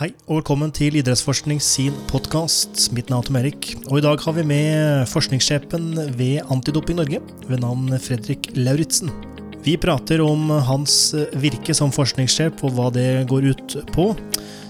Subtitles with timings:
[0.00, 2.86] Hei, og velkommen til Idrettsforskning sin podkast.
[2.96, 7.60] Mitt navn er Erik, og i dag har vi med forskningssjefen ved Antidoping Norge, ved
[7.60, 9.12] navn Fredrik Lauritzen.
[9.60, 14.06] Vi prater om hans virke som forskningssjef og hva det går ut på.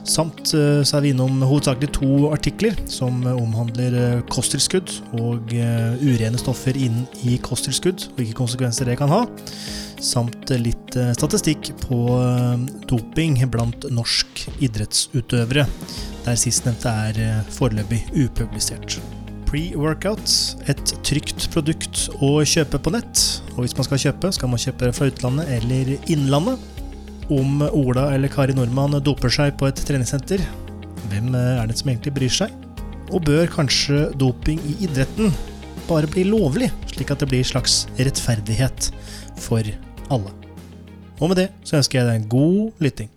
[0.02, 4.90] Samt eh, så er vi innom hovedsakelig to artikler som omhandler eh, kosttilskudd
[5.22, 9.22] og eh, urene stoffer inn i kosttilskudd, og hvilke konsekvenser det kan ha
[10.02, 15.66] samt litt eh, statistikk på eh, doping blant norsk idrettsutøvere,
[16.26, 18.98] der sistnevnte er eh, foreløpig upublisert.
[19.48, 20.32] Pre-workout,
[20.70, 23.24] et trygt produkt å kjøpe på nett.
[23.54, 26.68] Og hvis man skal kjøpe, skal man kjøpe fra utlandet eller innlandet.
[27.32, 30.42] Om Ola eller Kari Nordmann doper seg på et treningssenter,
[31.12, 32.52] hvem er det som egentlig bryr seg?
[33.12, 35.30] Og bør kanskje doping i idretten
[35.86, 38.90] bare bli lovlig, slik at det blir slags rettferdighet
[39.42, 39.68] for
[40.16, 40.32] alle.
[41.20, 43.10] Og med det så ønsker jeg deg en god lytting.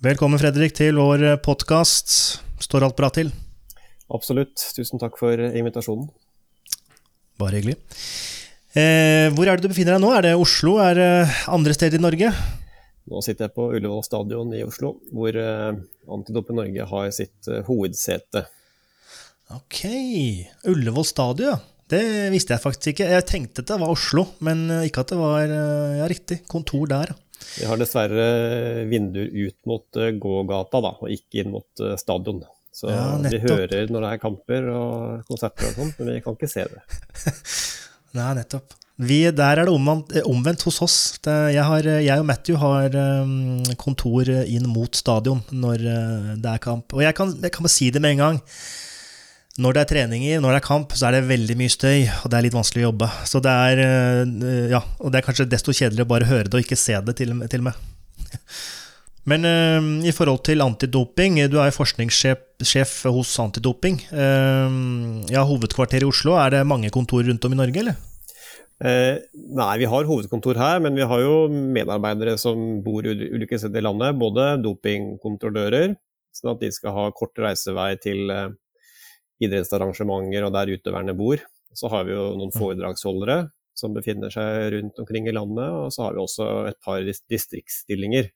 [0.00, 2.40] Velkommen, Fredrik, til vår podkast.
[2.62, 3.32] Står alt bra til?
[4.10, 4.56] Absolutt.
[4.76, 6.08] Tusen takk for invitasjonen.
[7.40, 7.76] Bare hyggelig.
[8.70, 10.12] Eh, hvor er det du befinner deg nå?
[10.14, 10.76] Er det Oslo?
[10.82, 11.10] Er det
[11.50, 12.30] andre steder i Norge?
[13.10, 15.80] Nå sitter jeg på Ullevål stadion i Oslo, hvor eh,
[16.14, 18.44] Antidoping Norge har sitt eh, hovedsete.
[19.56, 19.80] Ok.
[20.70, 22.02] Ullevål stadion, det
[22.34, 23.08] visste jeg faktisk ikke.
[23.16, 27.12] Jeg tenkte at det var Oslo, men ikke at det var ja, riktig kontor der.
[27.56, 28.26] Vi har dessverre
[28.90, 32.42] vinduer ut mot gågata, da, og ikke inn mot stadion.
[32.70, 36.36] Så ja, vi hører når det er kamper og konserter og sånn, men vi kan
[36.38, 36.84] ikke se det.
[38.18, 38.76] Nei, nettopp.
[39.00, 40.96] Vi, der er det omvendt, omvendt hos oss.
[41.24, 42.96] Det, jeg, har, jeg, og Matthew har
[43.80, 45.86] kontor inn mot stadion når
[46.36, 46.92] det er kamp.
[46.92, 48.40] Og jeg kan, jeg kan bare si det med en gang.
[49.58, 52.30] Når det er treninger, når det er kamp, så er det veldig mye støy, og
[52.30, 53.08] det er litt vanskelig å jobbe.
[53.26, 56.60] Så det er, uh, ja, og det er kanskje desto kjedeligere å bare høre det
[56.60, 57.80] og ikke se det, til, til og med.
[59.30, 63.98] Men uh, i forhold til antidoping, du er jo forskningssjef hos Antidoping.
[64.14, 67.98] Uh, ja, Hovedkvarteret i Oslo, er det mange kontor rundt om i Norge, eller?
[68.80, 73.82] Uh, nei, vi har hovedkontor her, men vi har jo medarbeidere som bor ulike steder
[73.82, 74.16] i landet.
[74.16, 75.92] Både dopingkontrollører,
[76.32, 78.48] sånn at de skal ha kort reisevei til eh,
[79.40, 81.42] idrettsarrangementer og der utøverne bor.
[81.76, 82.58] Så har vi jo noen mm.
[82.58, 83.40] foredragsholdere
[83.78, 85.70] som befinner seg rundt omkring i landet.
[85.70, 88.30] Og så har vi også et par distriktsstillinger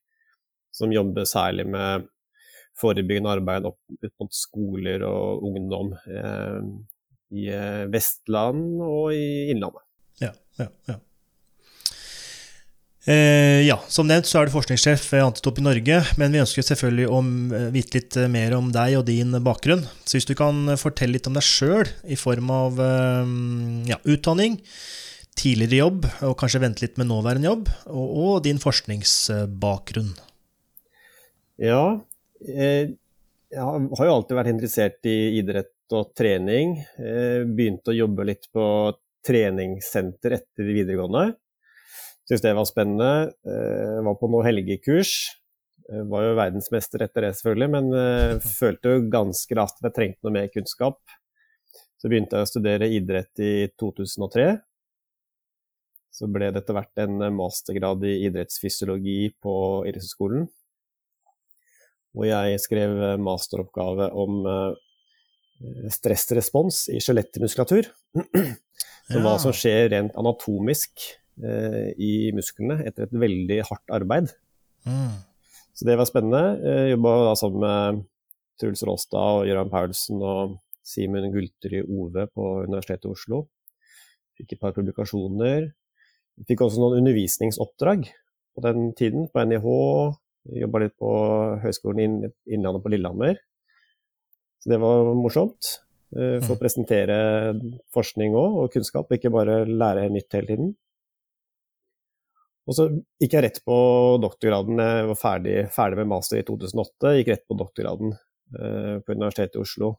[0.75, 2.09] som jobber særlig med
[2.79, 6.61] forebyggende arbeid opp mot skoler og ungdom eh,
[7.35, 9.85] i eh, Vestland og i Innlandet.
[10.23, 10.99] Ja, ja, ja.
[13.05, 16.65] Eh, ja, som nevnt så er du forskningssjef ved Antitop i Norge, men vi ønsker
[16.65, 19.85] selvfølgelig å eh, vite litt eh, mer om deg og din bakgrunn.
[20.09, 22.81] Så hvis du kan fortelle litt om deg sjøl i form av
[23.91, 24.57] ja, utdanning,
[25.37, 30.15] tidligere jobb, og kanskje vente litt med nåværende jobb, og, og din forskningsbakgrunn.
[31.61, 31.85] Ja,
[32.41, 36.79] jeg har jo alltid vært interessert i idrett og trening.
[36.97, 38.65] Jeg begynte å jobbe litt på
[39.25, 41.35] treningssenter etter videregående.
[42.29, 43.11] Syns det var spennende.
[43.45, 45.15] Jeg eh, var på noe helgekurs.
[45.85, 49.97] Jeg var jo verdensmester etter det, selvfølgelig, men eh, følte jo ganske raskt at jeg
[49.99, 51.01] trengte noe mer kunnskap.
[52.01, 54.47] Så begynte jeg å studere idrett i 2003.
[56.15, 59.55] Så ble det etter hvert en mastergrad i idrettsfysiologi på
[59.89, 60.47] idrettshøyskolen.
[62.15, 67.91] Hvor jeg skrev masteroppgave om eh, stressrespons i skjelettmuskulatur.
[69.11, 74.31] Så hva som skjer rent anatomisk eh, i musklene etter et veldig hardt arbeid.
[74.87, 75.17] Mm.
[75.75, 76.43] Så det var spennende.
[76.63, 78.03] Jeg jobba sammen med
[78.61, 83.41] Truls Råstad og Gøran Paulsen og Simen Gulterud Ove på Universitetet i Oslo.
[84.39, 85.73] Fikk et par publikasjoner.
[86.49, 88.07] Fikk også noen undervisningsoppdrag
[88.55, 89.67] på den tiden, på NIH.
[90.61, 91.11] Jobba litt på
[91.63, 93.41] Høgskolen Innlandet på Lillehammer.
[94.63, 95.79] Så det var morsomt.
[96.15, 96.61] Få for å mm.
[96.61, 97.17] presentere
[97.95, 100.69] forskning òg, og kunnskap, ikke bare lære nytt hele tiden.
[102.65, 102.87] Og så
[103.21, 103.77] gikk jeg rett på
[104.23, 104.81] doktorgraden.
[104.81, 107.13] Jeg var ferdig, ferdig med master i 2008.
[107.19, 109.93] Gikk rett på doktorgraden eh, på Universitetet i Oslo.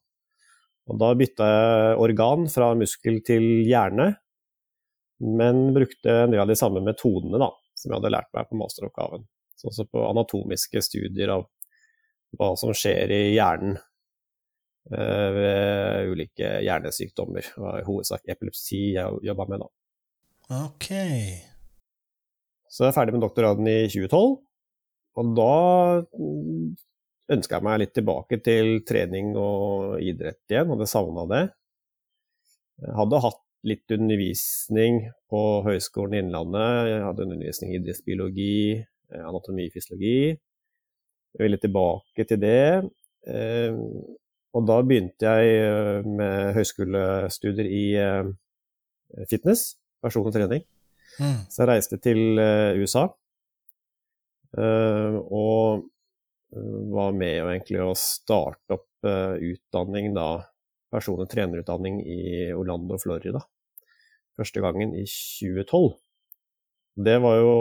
[0.85, 4.11] Og da bytta jeg organ fra muskel til hjerne,
[5.25, 8.59] men brukte en del av de samme metodene da, som jeg hadde lært meg på
[8.59, 9.25] masteroppgaven.
[9.55, 11.47] Så også på anatomiske studier av
[12.35, 13.77] hva som skjer i hjernen
[14.91, 17.41] Eh, ved ulike hjernesykdommer.
[17.55, 19.69] Det var i hovedsak epilepsi jeg jobba med da.
[20.61, 20.91] Ok.
[22.75, 24.33] Så jeg er ferdig med doktorgraden i 2012,
[25.15, 25.51] og da
[27.31, 31.45] ønska jeg meg litt tilbake til trening og idrett igjen, hadde savna det.
[32.83, 34.99] Jeg hadde hatt litt undervisning
[35.31, 36.91] på Høgskolen i Innlandet.
[36.91, 38.59] Jeg hadde undervisning i idrettsbiologi,
[39.23, 40.19] anatomi, fysiologi.
[40.35, 42.67] Jeg ville tilbake til det.
[43.31, 43.79] Eh,
[44.55, 48.29] og da begynte jeg eh, med høyskolestudier i eh,
[49.31, 49.71] fitness,
[50.03, 50.67] personlig trening.
[51.19, 51.39] Mm.
[51.49, 52.39] Så jeg reiste til
[52.81, 53.05] USA.
[54.55, 55.85] Og
[56.55, 60.29] var med og egentlig å starte opp utdanning da,
[60.95, 62.21] og trenerutdanning i
[62.55, 63.41] Orlando, Florida.
[64.35, 65.93] Første gangen i 2012.
[67.05, 67.51] Det var jo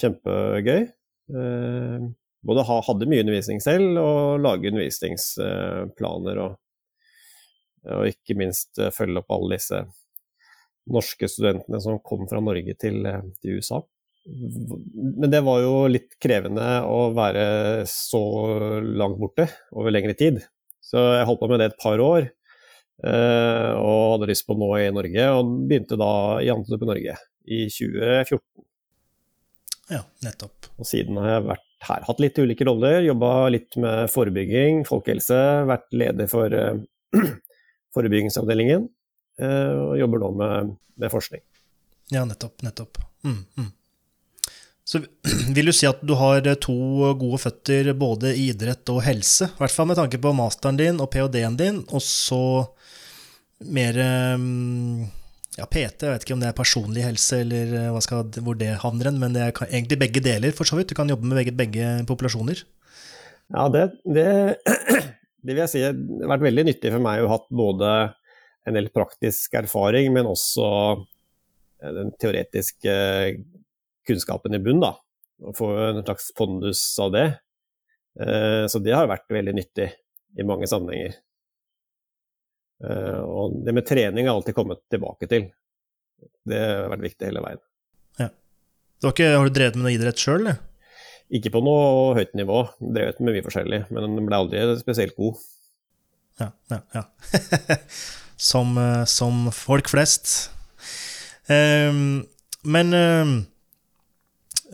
[0.00, 0.86] kjempegøy.
[2.42, 6.56] Både hadde mye undervisning selv og lage undervisningsplaner og,
[7.92, 9.84] og ikke minst følge opp alle disse
[10.90, 13.04] norske studentene som kom fra Norge til,
[13.42, 13.82] til USA.
[14.24, 17.46] Men det var jo litt krevende å være
[17.90, 18.22] så
[18.82, 20.42] langt borte over lengre tid.
[20.82, 22.28] Så jeg holdt på med det et par år,
[23.06, 26.12] eh, og hadde lyst på nå i Norge, og begynte da
[26.42, 28.42] i Antidopp i Norge i 2014.
[29.92, 30.70] Ja, nettopp.
[30.78, 32.04] Og siden har jeg vært her.
[32.06, 35.38] Hatt litt ulike roller, jobba litt med forebygging, folkehelse,
[35.68, 36.78] vært leder for uh,
[37.96, 38.86] forebyggingsavdelingen,
[39.40, 41.40] og jobber nå med, med, forskning.
[42.12, 42.60] Ja, nettopp.
[42.66, 43.00] Nettopp.
[43.24, 43.70] Mm, mm.
[44.84, 45.00] Så
[45.56, 46.76] vil du si at du har to
[47.18, 51.00] gode føtter både i idrett og helse, i hvert fall med tanke på masteren din
[51.00, 52.44] og ph.d.-en din, og så
[53.72, 53.98] mer
[54.36, 55.10] um
[55.58, 58.70] ja, PT, jeg vet ikke om det er personlig helse eller eh, skal, hvor det
[58.80, 60.92] havner hen, men det er egentlig begge deler, for så vidt.
[60.92, 62.62] Du kan jobbe med begge, begge populasjoner.
[63.52, 64.26] Ja, det, det,
[65.44, 65.98] det, vil jeg si har
[66.32, 67.92] vært veldig nyttig for meg å ha hatt både
[68.68, 70.66] en del praktisk erfaring, men også
[71.82, 72.94] eh, den teoretiske
[74.06, 74.82] kunnskapen i bunn.
[74.82, 74.94] da,
[75.42, 77.26] Å få en slags pondus av det.
[78.20, 79.90] Eh, så det har vært veldig nyttig
[80.38, 81.18] i mange sammenhenger.
[82.82, 85.50] Eh, og det med trening har alltid kommet tilbake til.
[86.46, 87.62] Det har vært viktig hele veien.
[88.18, 88.28] Ja.
[89.00, 90.52] Du har, ikke, har, du drevet med noe idrett sjøl?
[91.32, 92.64] Ikke på noe høyt nivå.
[92.82, 95.38] Drevet med mye forskjellig, men den ble aldri spesielt god.
[96.40, 97.04] Ja, ja, ja.
[98.42, 100.50] som, eh, som, folk flest.
[101.46, 102.22] Um,
[102.62, 103.32] men um,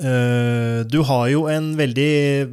[0.01, 2.11] uh, du har jo en veldig,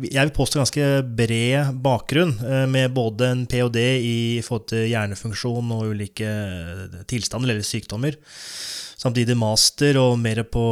[0.08, 3.86] jeg vil påstå ganske bred bakgrunn, uh, med både en ph.d.
[4.00, 6.32] i forhold til hjernefunksjon og ulike
[7.12, 8.20] tilstander eller sykdommer.
[8.96, 10.66] Samtidig master og mer på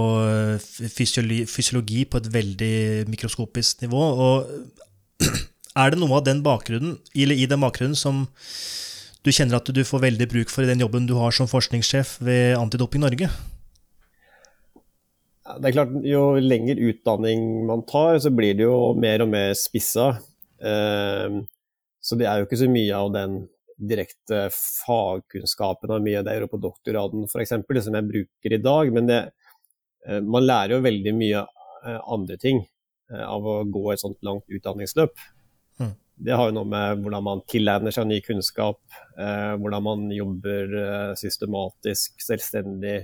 [0.72, 2.78] fysiologi, fysiologi på et veldig
[3.12, 4.06] mikroskopisk nivå.
[4.26, 5.28] Og
[5.84, 8.24] er det noe av den bakgrunnen, eller i den bakgrunnen som
[9.24, 12.18] du kjenner at du får veldig bruk for i den jobben du har som forskningssjef
[12.24, 13.30] ved Antidoping Norge?
[15.44, 19.56] Det er klart, Jo lenger utdanning man tar, så blir det jo mer og mer
[19.60, 20.14] spissa.
[20.64, 21.44] Ehm,
[22.04, 23.42] så det er jo ikke så mye av den
[23.78, 27.56] direkte fagkunnskapen og mye av det på doktorgraden f.eks.,
[27.86, 28.92] som jeg bruker i dag.
[28.96, 29.22] Men det,
[30.08, 32.64] eh, man lærer jo veldig mye eh, andre ting
[33.12, 35.16] eh, av å gå et sånt langt utdanningsløp.
[36.16, 38.80] Det har jo noe med hvordan man tilegner seg ny kunnskap,
[39.18, 40.76] hvordan man jobber
[41.20, 43.00] systematisk, selvstendig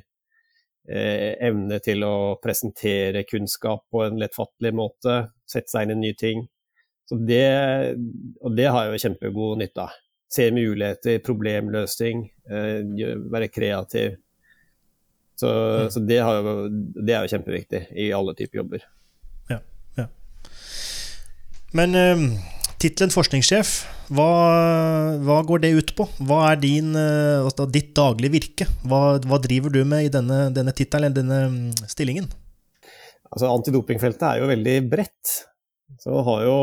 [0.90, 6.18] Eh, evne til å presentere kunnskap på en lettfattelig måte, sette seg inn i nye
[6.18, 6.48] ting.
[7.06, 7.44] Så det,
[8.42, 10.00] og det har jeg jo kjempegod nytte av.
[10.34, 12.82] Se muligheter, problemløsning, eh,
[13.30, 14.18] være kreativ.
[15.38, 15.90] Så, mm.
[15.94, 16.56] så det, jo,
[16.98, 18.90] det, er jo kjempeviktig i alle typer jobber.
[19.54, 19.62] Ja,
[20.00, 20.10] ja.
[21.78, 22.32] Men um
[22.80, 23.70] Tittelen forskningssjef,
[24.16, 24.26] hva,
[25.20, 26.06] hva, går det ut på?
[26.24, 28.68] Hva er din, eh, altså ditt daglige virke?
[28.88, 32.30] Hva, hva, driver du med i denne, denne tittelen, denne mm, stillingen?
[33.28, 35.36] Altså, antidopingfeltet er jo veldig bredt.
[36.00, 36.56] Så har jo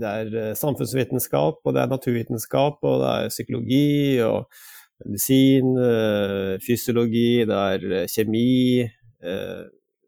[0.00, 4.50] Det er eh, samfunnsvitenskap, og det er naturvitenskap, og det er psykologi og
[5.06, 8.50] medisin, eh, fysiologi, det er kjemi.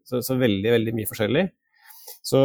[0.09, 1.51] Så, så veldig, veldig mye forskjellig.
[2.23, 2.41] Så,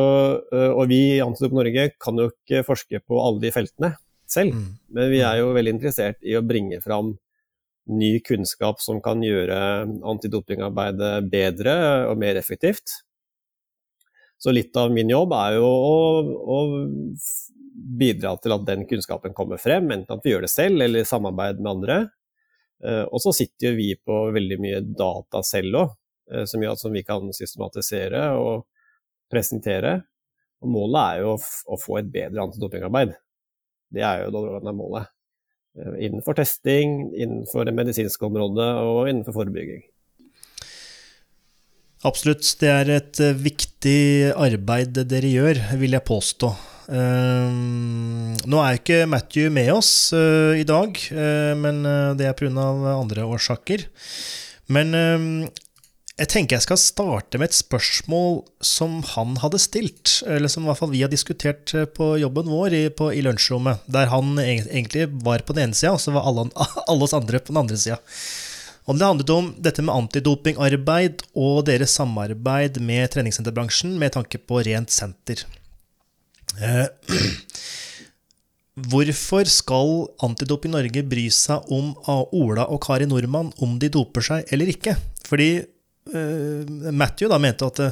[0.54, 3.94] øh, og vi i Antidop Norge kan jo ikke forske på alle de feltene
[4.28, 4.70] selv, mm.
[4.98, 7.14] men vi er jo veldig interessert i å bringe fram
[7.88, 9.58] ny kunnskap som kan gjøre
[10.12, 11.76] antidopingarbeidet bedre
[12.10, 12.98] og mer effektivt.
[14.42, 16.00] Så litt av min jobb er jo å,
[16.58, 16.58] å,
[17.78, 21.08] bidra til at den kunnskapen kommer frem, enten at vi gjør det selv eller i
[21.08, 22.00] samarbeid med andre.
[22.84, 25.94] Øh, og så sitter vi på veldig mye data selv òg,
[26.50, 28.26] som gjør som vi kan systematisere.
[28.36, 28.66] og
[29.32, 30.00] presentere.
[30.64, 33.14] Og målet er jo å få et bedre antidopingarbeid.
[33.94, 35.12] Det er jo det målet.
[35.78, 39.84] Eh, innenfor testing, innenfor det medisinske området og innenfor forebygging.
[42.08, 42.50] Absolutt.
[42.62, 44.00] Det er et eh, viktig
[44.34, 46.56] arbeid dere gjør, vil jeg påstå.
[46.88, 47.52] Uh,
[48.48, 50.96] nå er ikke Matthew med oss i dag,
[51.60, 51.82] men
[52.16, 52.64] det er pga.
[52.94, 53.84] andre årsaker.
[54.72, 54.96] Men
[56.18, 60.72] Jeg tenker jeg skal starte med et spørsmål som han hadde stilt, eller som i
[60.72, 64.32] hvert fall vi har diskutert eh, på jobben vår i, på, i lunsjrommet, der han
[64.42, 66.48] egentlig var på den ene sida, og så var alle,
[66.90, 68.00] alle, oss andre på den andre sida.
[68.88, 74.96] Det handlet om dette med antidopingarbeid og deres samarbeid med treningssenterbransjen med tanke på rent
[74.96, 75.46] senter.
[76.58, 76.86] Eh,
[78.90, 84.50] hvorfor skal Antidoping Norge bry seg om Ola og Kari Nordmann om de doper seg
[84.56, 84.98] eller ikke?
[85.28, 85.52] Fordi
[86.94, 87.92] Matthew da mente at uh,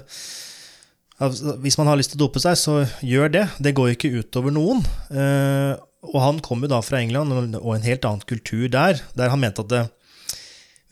[1.63, 3.45] hvis man har lyst til å dope seg, så gjør det.
[3.63, 4.83] Det går ikke utover noen.
[5.09, 9.31] Uh, og han kom jo da fra England og en helt annen kultur der, der
[9.33, 9.93] han mente at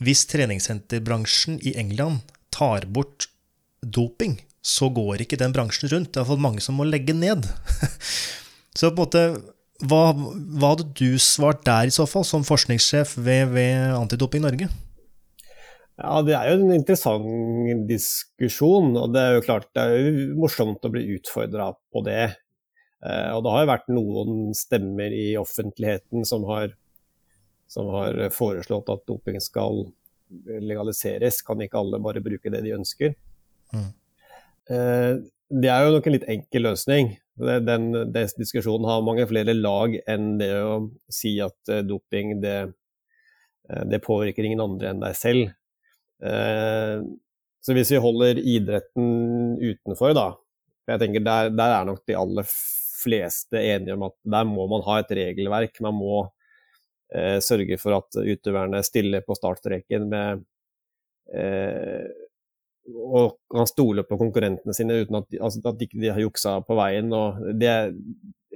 [0.03, 3.27] hvis treningssenterbransjen i England tar bort
[3.83, 6.13] doping, så går ikke den bransjen rundt.
[6.13, 7.45] Det er iallfall mange som må legge ned.
[8.77, 9.23] så på en måte
[9.83, 14.69] hva, hva, hadde du svart der i så fall, som forskningssjef ved, ved Antidoping Norge?
[16.01, 18.95] Ja, Det er jo en interessant diskusjon.
[18.97, 22.35] og Det er jo klart det er jo morsomt å bli utfordra på det.
[23.05, 26.73] Eh, og Det har jo vært noen stemmer i offentligheten som har,
[27.67, 29.85] som har foreslått at doping skal
[30.43, 31.43] legaliseres.
[31.45, 33.13] Kan ikke alle bare bruke det de ønsker?
[33.73, 33.89] Mm.
[34.69, 35.15] Eh,
[35.53, 37.17] det er jo nok en litt enkel løsning.
[37.37, 42.73] Den, den, diskusjonen har mange flere lag enn det å si at eh, doping det,
[43.89, 45.51] det påvirker ingen andre enn deg selv.
[46.23, 47.03] Eh,
[47.63, 50.29] så hvis vi holder idretten utenfor, da
[50.89, 52.47] jeg tenker der, der, er nok de aller
[53.03, 55.79] fleste enige om at der må man ha et regelverk.
[55.83, 56.17] Man må
[57.15, 60.43] eh, sørge for at utøverne stiller på startstreken med
[61.35, 62.11] eh,
[62.83, 66.75] og kan stole på konkurrentene sine uten at, altså, at de ikke har juksa på
[66.75, 67.13] veien.
[67.15, 67.93] og Det er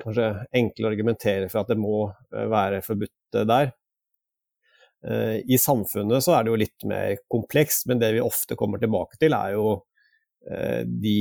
[0.04, 3.72] kanskje enkelt å argumentere for at det må eh, være forbudt der.
[5.08, 8.82] Eh, I samfunnet så er det jo litt mer komplekst, men det vi ofte kommer
[8.82, 9.70] tilbake til, er jo
[10.50, 11.20] eh, de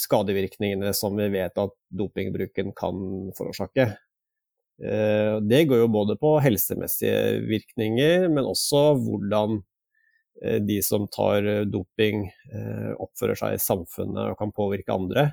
[0.00, 3.04] skadevirkningene som vi vet at dopingbruken kan
[3.36, 3.90] forårsake.
[4.82, 9.62] Eh, det går jo både på helsemessige virkninger, men også hvordan
[10.66, 12.24] de som tar doping
[13.00, 15.28] oppfører seg i samfunnet og kan påvirke andre.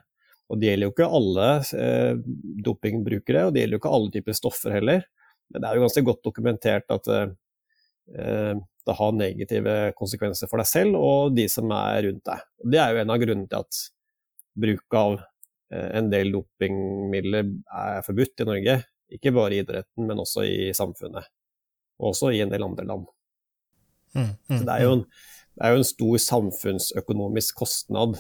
[0.46, 1.48] Og Det gjelder jo ikke alle
[2.68, 5.02] dopingbrukere, og det gjelder jo ikke alle typer stoffer heller.
[5.50, 7.10] Men det er jo ganske godt dokumentert at
[8.12, 12.46] det har negative konsekvenser for deg selv og de som er rundt deg.
[12.74, 13.82] Det er jo en av grunnene til at
[14.62, 15.20] bruk av
[15.74, 18.78] eh, en del dopingmidler er forbudt i Norge.
[19.12, 21.30] Ikke bare i idretten, men også i samfunnet.
[22.02, 23.08] Og også i en del andre land.
[24.16, 25.06] Mm, mm, Så det er, en,
[25.56, 28.18] det er, jo en, stor samfunnsøkonomisk kostnad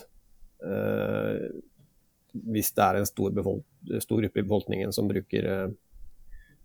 [0.63, 1.49] eh,
[2.31, 3.33] hvis det er en stor,
[3.99, 5.73] stor, gruppe i befolkningen som bruker eh,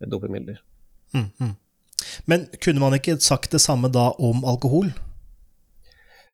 [0.06, 0.60] dopingmidler.
[1.14, 1.54] Mm, mm.
[2.24, 4.90] Men kunne man ikke sagt det samme da om alkohol?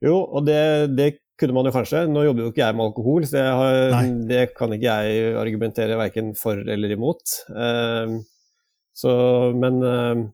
[0.02, 0.62] Jo, og det,
[0.98, 1.08] det
[1.38, 2.04] kunne man jo kanskje.
[2.10, 6.32] Nå jobber jo ikke jeg med alkohol, så har, det kan ikke jeg argumentere verken
[6.38, 7.36] for eller imot.
[7.50, 8.20] Uh,
[8.94, 9.12] så,
[9.56, 10.24] men uh,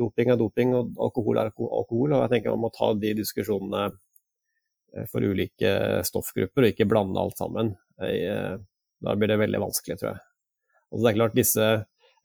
[0.00, 2.16] doping er doping, og alkohol er alkohol.
[2.16, 3.86] Og jeg tenker man må ta de diskusjonene
[4.96, 5.72] eh, for ulike
[6.08, 7.74] stoffgrupper, og ikke blande alt sammen.
[8.00, 8.58] Uh,
[9.02, 10.24] da blir det veldig vanskelig, tror jeg.
[10.92, 11.68] Og det er klart, disse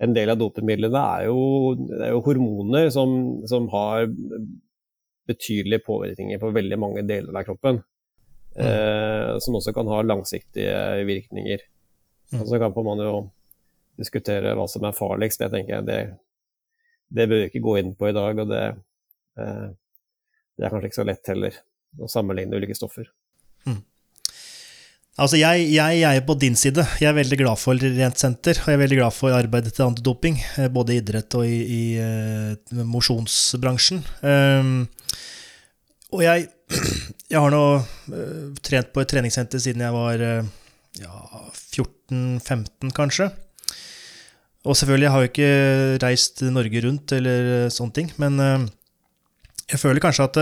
[0.04, 1.38] en del av dopemidlene er jo,
[1.98, 3.14] er jo hormoner som,
[3.50, 4.08] som, har
[5.28, 7.82] betydelige påvirkninger på veldig mange deler av kroppen.
[8.58, 8.68] Mm.
[8.68, 11.66] Eh, som også kan ha langsiktige virkninger.
[12.32, 12.42] Mm.
[12.42, 13.18] Og så kan man jo
[13.98, 15.42] diskutere hva som er farligst.
[15.42, 16.00] Det tenker jeg det,
[17.10, 18.44] det bør vi ikke gå inn på i dag.
[18.44, 18.64] Og det,
[19.42, 19.68] eh,
[20.58, 21.62] det er kanskje ikke så lett heller,
[21.98, 23.10] å sammenligne ulike stoffer.
[23.66, 23.82] Mm.
[25.18, 26.84] Altså, jeg, jeg, jeg, er på din side.
[27.02, 28.60] Jeg er veldig glad for Rent senter.
[28.62, 31.58] Og jeg er veldig glad for arbeidet til antidoping, eh, både i idrett og i,
[31.58, 34.04] i uh, mosjonsbransjen.
[34.22, 34.76] Um,
[36.14, 36.46] og jeg,
[37.34, 41.18] jeg har nå uh, trent på et treningssenter siden jeg var ja,
[41.74, 43.32] 14-15, kanskje.
[44.70, 45.52] Og selvfølgelig har jeg ikke
[46.06, 48.36] reist Norge rundt eller sånne ting, men
[49.72, 50.40] jeg føler kanskje at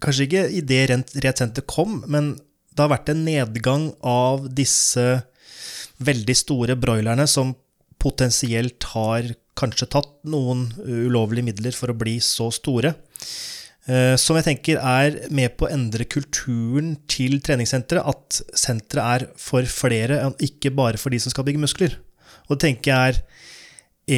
[0.00, 2.30] Kanskje ikke idet Rent, Rent senter kom, men
[2.74, 5.06] det har vært en nedgang av disse
[6.00, 7.52] veldig store broilerne som
[8.00, 12.94] potensielt har kanskje tatt noen ulovlige midler for å bli så store.
[13.90, 18.06] Eh, som jeg tenker er med på å endre kulturen til treningssenteret.
[18.06, 21.98] At senteret er for flere, ikke bare for de som skal bygge muskler.
[22.48, 23.22] Og det tenker jeg er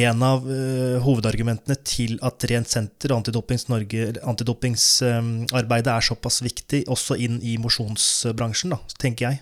[0.01, 7.17] en av uh, hovedargumentene til at Rent senter og antidopingsarbeidet um, er såpass viktig også
[7.21, 9.37] inn i mosjonsbransjen, tenker jeg.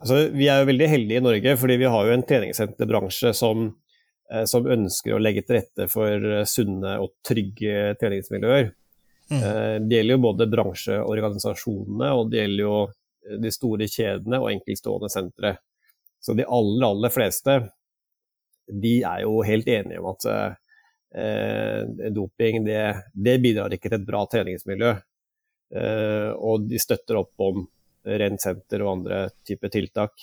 [0.00, 3.66] Altså, vi er jo veldig heldige i Norge, fordi vi har jo en treningssenterbransje som,
[4.32, 8.66] uh, som ønsker å legge til rette for uh, sunne og trygge treningsmiljøer.
[9.32, 9.38] Mm.
[9.38, 12.78] Uh, det gjelder jo både bransjeorganisasjonene, og det gjelder jo
[13.42, 15.50] de store kjedene og enkeltstående sentre.
[16.22, 17.52] Så de aller, aller fleste
[18.66, 20.26] de er jo helt enige om at
[21.16, 24.92] eh, doping det, det, bidrar ikke til et bra treningsmiljø.
[25.72, 27.64] Eh, og de støtter opp om
[28.02, 30.14] rent senter og andre typer tiltak.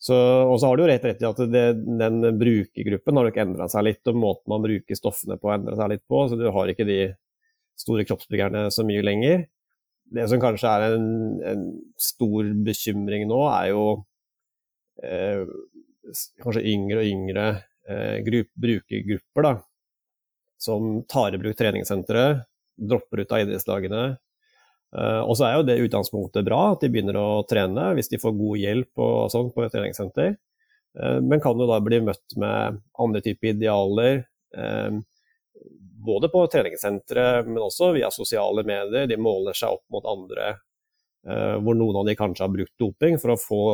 [0.00, 1.64] Og så har du jo rett rett i at det,
[2.00, 5.76] den brukergruppen har nok endra seg litt, og måten man bruker stoffene på har endra
[5.76, 6.22] seg litt på.
[6.28, 7.00] Så du har ikke de
[7.80, 9.44] store kroppsbyggerne så mye lenger.
[10.10, 11.10] Det som kanskje er en,
[11.46, 11.66] en
[12.00, 13.84] stor bekymring nå, er jo
[15.04, 15.44] eh,
[16.42, 17.46] kanskje yngre og yngre
[17.88, 19.54] eh, grupp, brukergrupper da,
[20.60, 22.24] som tar i bruk treningssentre,
[22.80, 24.04] dropper ut av idrettslagene,
[24.96, 28.18] Eh, og så er jo det utgangspunktet bra, at de begynner å trene hvis de
[28.18, 30.34] får god hjelp og sånn på et treningssenter.
[30.98, 34.24] Eh, men kan jo da bli møtt med andre typer idealer.
[34.50, 34.98] Uh,
[36.02, 39.04] både på treningssentre, men også via sosiale medier.
[39.06, 40.56] De måler seg opp mot andre
[41.20, 43.64] hvor noen av de kanskje har brukt doping for å få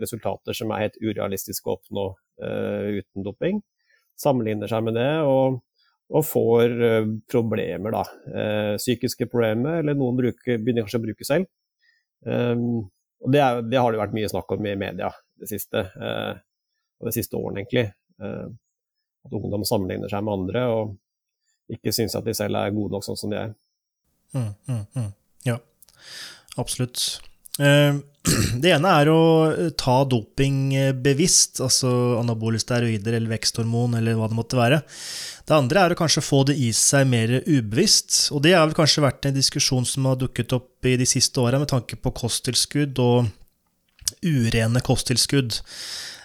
[0.00, 2.04] resultater som er helt urealistiske å oppnå
[2.42, 3.60] uten doping.
[4.18, 5.10] Sammenligner seg med det.
[5.26, 5.60] og
[6.12, 8.02] og får uh, problemer, da.
[8.28, 11.48] Uh, psykiske problemer, eller noen bruker, begynner kanskje å bruke selv.
[12.26, 12.84] Um,
[13.22, 15.08] og det, er, det, har det vært mye snakk om i media
[15.40, 16.34] det siste, uh,
[17.02, 17.88] de siste årene, egentlig.
[18.22, 23.06] at ungdom sammenligner seg med andre og ikke syns at de selv er gode nok
[23.06, 23.54] sånn som de er.
[24.36, 25.08] Mm, mm, mm.
[25.48, 25.56] Ja,
[26.60, 27.22] absolutt.
[28.62, 29.22] Det ene er å
[29.78, 30.70] ta doping
[31.02, 31.90] bevisst, altså
[32.20, 34.78] anabole steroider eller veksthormon eller hva det måtte være.
[35.42, 38.76] Det andre er å kanskje få det i seg mer ubevisst, og det har vel
[38.78, 42.14] kanskje vært en diskusjon som har dukket opp i de siste åra med tanke på
[42.22, 43.32] kosttilskudd og
[44.22, 45.58] urene kosttilskudd.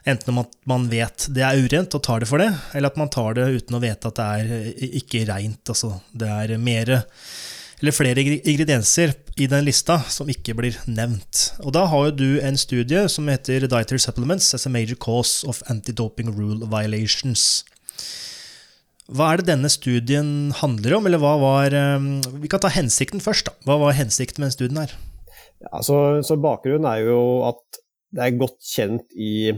[0.07, 3.11] Enten at man vet det er urent og tar det for det, eller at man
[3.11, 5.63] tar det uten å vite at det er ikke reint.
[5.65, 7.01] Altså det er mere
[7.77, 11.51] eller flere ingredienser i den lista som ikke blir nevnt.
[11.61, 15.45] Og da har jo du en studie som heter Dietary Supplements as a Major Cause
[15.47, 17.63] of Anti-Doping Rule Violations.
[19.07, 22.07] Hva er det denne studien handler om, eller hva var eh,
[22.41, 23.55] Vi kan ta hensikten først, da.
[23.69, 24.97] Hva var hensikten med studien her?
[25.63, 27.79] Ja, så, så Bakgrunnen er jo at
[28.17, 29.53] det er godt kjent i,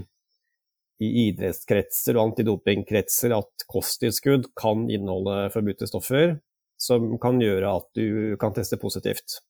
[1.01, 6.37] i idrettskretser og antidopingkretser at kosttilskudd kan inneholde forbudte stoffer
[6.79, 9.41] som kan gjøre at du kan teste positivt.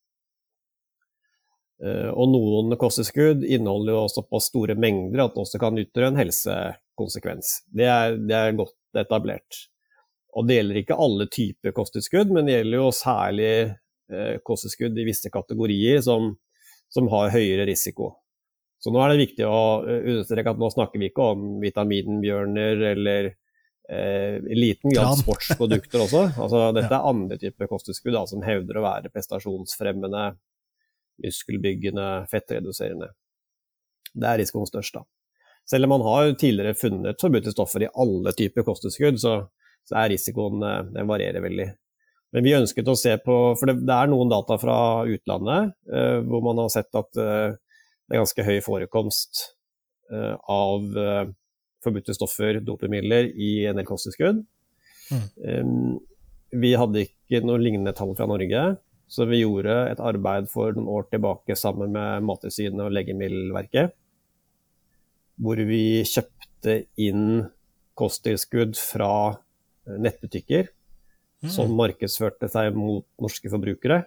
[1.80, 6.20] Eh, og noen kosttilskudd inneholder jo såpass store mengder at det også kan utgjøre en
[6.20, 7.54] helsekonsekvens.
[7.72, 9.66] Det er, det er godt etablert.
[10.38, 13.54] Og det gjelder ikke alle typer kosttilskudd, men det gjelder jo særlig
[14.12, 16.34] eh, kosttilskudd i visse kategorier som,
[16.92, 18.12] som, har høyere risiko.
[18.80, 22.86] Så nå er det viktig å eh, understreke at nå snakker vi ikke om vitaminbjørner
[22.92, 23.32] eller
[23.92, 26.24] eh, liten grad sportsprodukter også.
[26.44, 30.26] Altså, dette er andre typer kosttilskudd da, som hevder å være prestasjonsfremmende,
[31.26, 33.12] muskelbyggende, fettreduserende.
[34.14, 35.06] Det er risikoen størst, da.
[35.70, 39.42] Selv om man har tidligere funnet forbudte stoffer i alle typer kosttilskudd, så
[39.90, 41.70] så er risikoen eh, den varierer veldig.
[42.36, 44.78] Men vi ønsket å se på For det, det er noen data fra
[45.10, 47.56] utlandet eh, hvor man har sett at eh,
[48.10, 49.44] det er ganske høy forekomst
[50.14, 51.24] eh, av eh,
[51.84, 54.44] forbudte stoffer, dopemidler, i en del kosttilskudd.
[55.10, 55.26] Mm.
[55.46, 55.98] Um,
[56.60, 58.64] vi hadde ikke noe lignende tall fra Norge,
[59.10, 63.96] så vi gjorde et arbeid for noen år tilbake sammen med Mattilsynet og Legemiddelverket,
[65.40, 67.48] hvor vi kjøpte inn
[67.98, 69.40] kosttilskudd fra
[69.90, 71.52] nettbutikker mm.
[71.54, 74.04] som markedsførte seg mot norske forbrukere.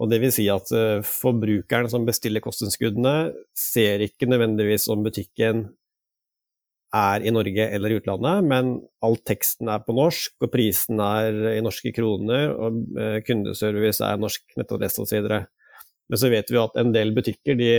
[0.00, 5.66] Og det vil si at uh, forbrukeren som bestiller kosttilskuddene, ser ikke nødvendigvis om butikken
[6.96, 8.72] er i Norge eller i utlandet, men
[9.04, 14.18] all teksten er på norsk, og prisen er i norske kroner, og uh, kundeservice er
[14.18, 15.30] norsk nettadresse osv.
[15.30, 17.70] Men så vet vi at en del butikker de,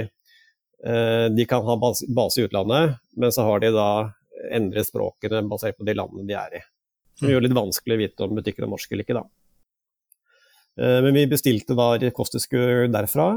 [0.87, 2.07] uh, de kan ha base,
[2.39, 3.89] i utlandet, men så har de da
[4.55, 6.63] endret språkene basert på de landene de er i.
[7.19, 9.27] Som gjør det litt vanskelig å vite om butikken er norsk eller ikke, da.
[10.79, 13.27] Eh, men vi bestilte da kosttilskudd derfra,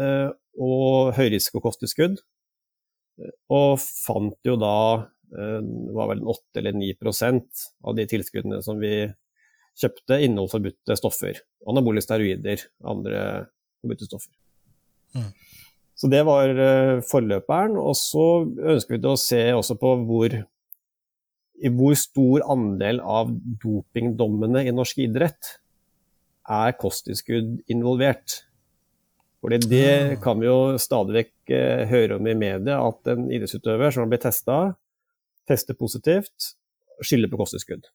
[0.00, 0.28] eh,
[0.60, 2.20] og høyrisikokosttilskudd.
[3.54, 8.78] Og fant jo da eh, det var vel 8 eller 9% av de tilskuddene som
[8.78, 8.94] vi
[9.80, 11.40] kjøpte, inneholdt forbudte stoffer.
[11.70, 13.20] Anabole steroider, andre
[13.82, 14.32] forbudte stoffer.
[15.18, 15.30] Mm.
[15.98, 16.50] Så det var
[17.06, 17.74] forløperen.
[17.78, 20.38] Og så ønsker vi å se også på hvor
[21.64, 23.30] i hvor stor andel av
[23.62, 25.54] dopingdommene i norsk idrett
[26.50, 28.42] er kosttilskudd involvert.
[29.44, 30.14] Fordi det ah.
[30.24, 34.12] kan vi jo stadig vekk eh, høre om i media, at en idrettsutøver som har
[34.12, 34.58] blitt testa,
[35.48, 36.54] tester positivt,
[37.02, 37.88] skylder på kosttilskudd.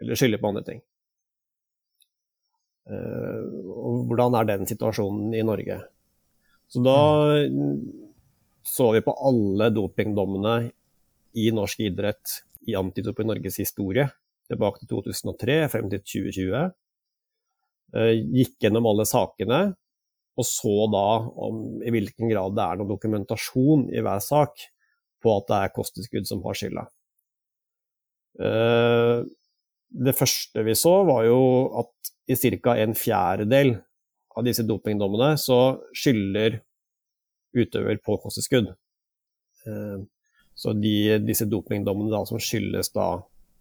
[0.00, 0.80] Eller skylder på andre ting.
[2.88, 5.80] Og hvordan er den situasjonen i Norge?
[6.68, 6.98] Så da
[8.68, 10.56] så vi på alle dopingdommene
[11.38, 14.08] i norsk idrett i Antidoping Norges historie,
[14.48, 16.64] tilbake til 2003 frem til 2020.
[18.36, 19.60] Gikk gjennom alle sakene
[20.38, 21.06] og så da
[21.46, 24.68] om i hvilken grad det er noen dokumentasjon i hver sak
[25.22, 26.84] på at det er kosttilskudd som har skylda.
[28.38, 29.20] Eh,
[29.88, 31.40] det første vi så, var jo
[31.80, 32.76] at i ca.
[32.76, 33.78] en fjerdedel
[34.36, 36.60] av disse dopingdommene så skylder
[37.56, 38.70] utøver på kosttilskudd.
[39.66, 39.98] Eh,
[40.58, 43.08] så de, disse dopingdommene da, som skyldes da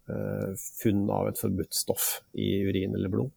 [0.09, 3.33] eh, funn av et forbudt stoff i urin eller blod.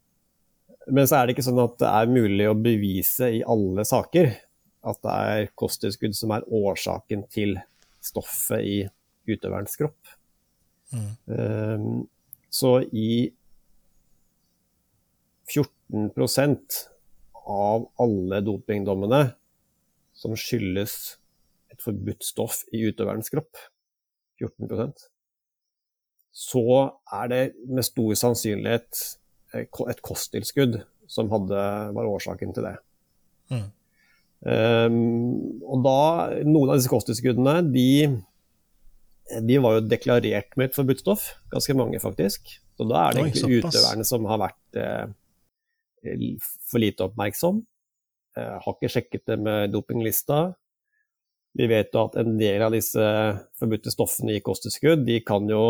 [0.89, 4.31] Men så er det ikke sånn at det er mulig å bevise i alle saker
[4.89, 7.59] at det er kosttilskudd som er årsaken til
[8.03, 8.77] stoffet i
[9.29, 10.15] utøverens kropp.
[10.91, 11.11] Mm.
[11.27, 12.01] Um,
[12.51, 13.31] så i
[15.51, 16.81] 14%
[17.51, 19.21] av alle dopingdommene
[20.15, 20.97] som skyldes
[21.71, 23.55] et forbudt stoff i utøverens kropp,
[24.41, 25.11] 14%
[26.31, 26.63] så
[27.11, 29.01] er det med stor sannsynlighet
[29.57, 30.79] et kosttilskudd
[31.11, 31.59] som hadde,
[31.95, 32.75] var årsaken til det.
[33.51, 33.67] Mm.
[34.41, 35.97] Um, og da,
[36.47, 37.89] Noen av disse kosttilskuddene de,
[39.37, 42.55] de, var jo deklarert med et forbudt stoff, ganske mange faktisk.
[42.77, 45.11] Så da er det egentlig utøverne som har vært eh,
[46.71, 47.61] for lite oppmerksom.
[48.39, 50.47] Eh, har ikke sjekket det med dopinglista.
[51.53, 53.05] Vi vet jo at en del av disse
[53.59, 55.65] forbudte stoffene i kosttilskudd de kan jo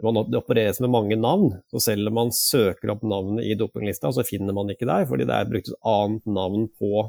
[0.00, 4.24] man opereres med mange navn, så selv om man søker opp navnet i dopinglista, så
[4.24, 7.02] finner man ikke der, fordi det er brukt et annet navn på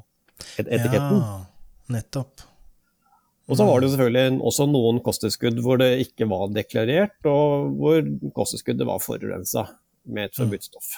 [0.58, 1.22] etiketten.
[1.22, 1.38] Ja,
[1.96, 2.44] nettopp.
[3.52, 8.04] Og så var det selvfølgelig også noen kosttilskudd hvor det ikke var deklarert, og hvor
[8.38, 9.66] kosttilskuddet var forurensa
[10.16, 10.94] med et forbudt stoff.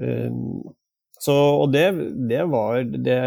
[0.00, 0.70] Um,
[1.20, 1.84] så, og det,
[2.30, 3.18] det var det,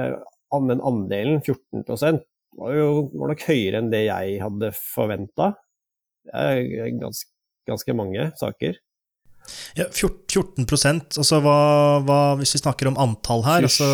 [0.53, 2.23] Den andelen, 14%
[2.57, 2.87] var jo
[3.17, 5.53] var nok høyere enn det jeg hadde forventa.
[6.25, 7.29] Det er ganske,
[7.69, 8.77] ganske mange saker.
[9.77, 10.65] Ja, 14
[11.19, 11.58] altså hva,
[12.06, 13.89] hva, Hvis vi snakker om antall her 20, altså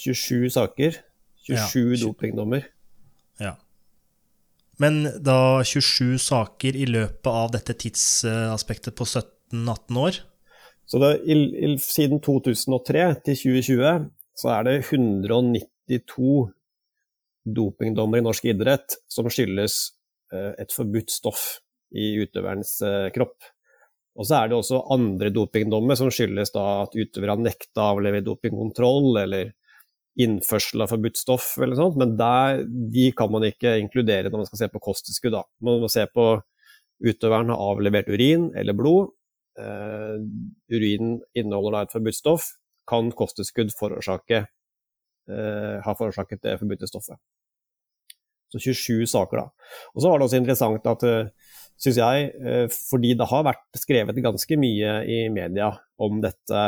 [0.00, 1.00] 27 saker.
[1.44, 2.68] 27 ja, dopingdommer.
[3.42, 3.54] Ja.
[4.80, 10.20] Men da 27 saker i løpet av dette tidsaspektet på 17-18 år?
[10.86, 14.08] Så det, i, i, Siden 2003 til 2020
[14.40, 16.32] så er det 192
[17.44, 19.76] dopingdommer i norsk idrett som skyldes
[20.32, 21.44] eh, et forbudt stoff
[21.94, 23.36] i utøverens eh, kropp.
[24.14, 28.22] Og så er det også andre dopingdommer som skyldes at utøvere har nekta å avleve
[28.22, 29.50] dopingkontroll eller
[30.20, 32.62] innførsel av forbudt stoff eller sånt, men der,
[32.94, 35.36] de kan man ikke inkludere når man skal se på kosttilskudd.
[35.66, 36.28] Man må se på
[37.04, 39.10] utøveren har avlevert urin eller blod.
[39.58, 40.18] Uh,
[40.70, 42.52] urinen inneholder da et forbudt stoff.
[42.90, 44.44] Kan kosttilskudd forårsake,
[45.30, 47.18] uh, ha forårsaket det forbudte stoffet.
[48.54, 49.70] Så 27 saker, da.
[49.94, 52.30] Og så var det også interessant at uh, syns jeg.
[52.38, 56.64] Eh, fordi det har vært skrevet ganske mye i media om dette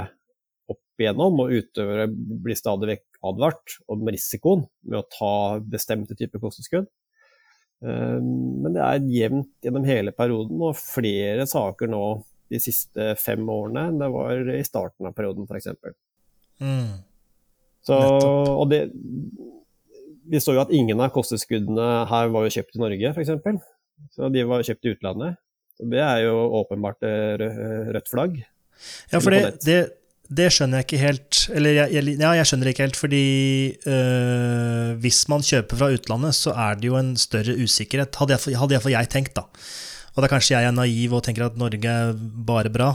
[0.71, 6.42] opp igjennom, og utøvere blir stadig vekk advart om risikoen med å ta bestemte typer
[6.42, 6.88] kosttilskudd.
[7.85, 12.07] Eh, men det er jevnt gjennom hele perioden, og flere saker nå
[12.53, 15.73] de siste fem årene enn det var i starten av perioden, f.eks.
[16.62, 16.92] Mm.
[17.87, 18.85] Så, og det,
[20.27, 23.66] vi så jo at ingen av kosttilskuddene her var jo kjøpt i Norge, f.eks.
[24.14, 25.38] Så de var kjøpt i utlandet.
[25.76, 27.46] Så det er jo åpenbart eh,
[27.92, 28.37] rødt flagg.
[29.12, 29.76] Ja, for det, det,
[30.28, 31.40] det, skjønner jeg ikke helt.
[31.56, 33.24] Eller jeg, jeg, ja, jeg skjønner ikke helt, fordi
[33.88, 38.59] øh, hvis man kjøper fra utlandet, så er det jo en større usikkerhet, hadde iallfall
[38.62, 39.46] hadde jeg, jeg tenkt, da.
[40.16, 42.14] Og da kanskje jeg er naiv og tenker at Norge er
[42.48, 42.94] bare bra,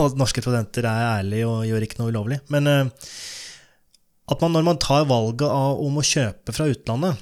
[0.00, 2.38] og norske studenter er ærlige og gjør ikke noe ulovlig.
[2.48, 7.20] Men at man når man tar valget om å kjøpe fra utlandet,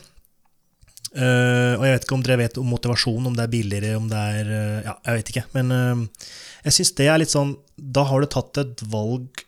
[1.14, 4.09] Uh, og jeg vet ikke om dere vet om motivasjon, om det er billigere, om
[4.11, 5.45] det er uh, Ja, jeg vet ikke.
[5.55, 6.31] Men uh,
[6.66, 9.45] jeg syns det er litt sånn Da har du tatt et valg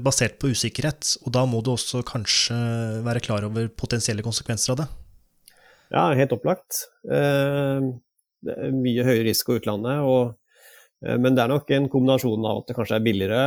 [0.00, 2.54] basert på usikkerhet, og da må du også kanskje
[3.04, 4.86] være klar over potensielle konsekvenser av det.
[5.92, 6.78] Ja, helt opplagt.
[7.04, 10.38] det er mye høyere risiko i utlandet, og,
[11.04, 13.44] men det er nok en kombinasjon av at det kanskje er billigere,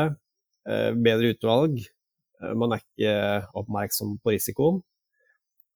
[1.09, 1.81] bedre utvalg,
[2.53, 3.17] man er ikke
[3.63, 4.83] oppmerksom på risikoen.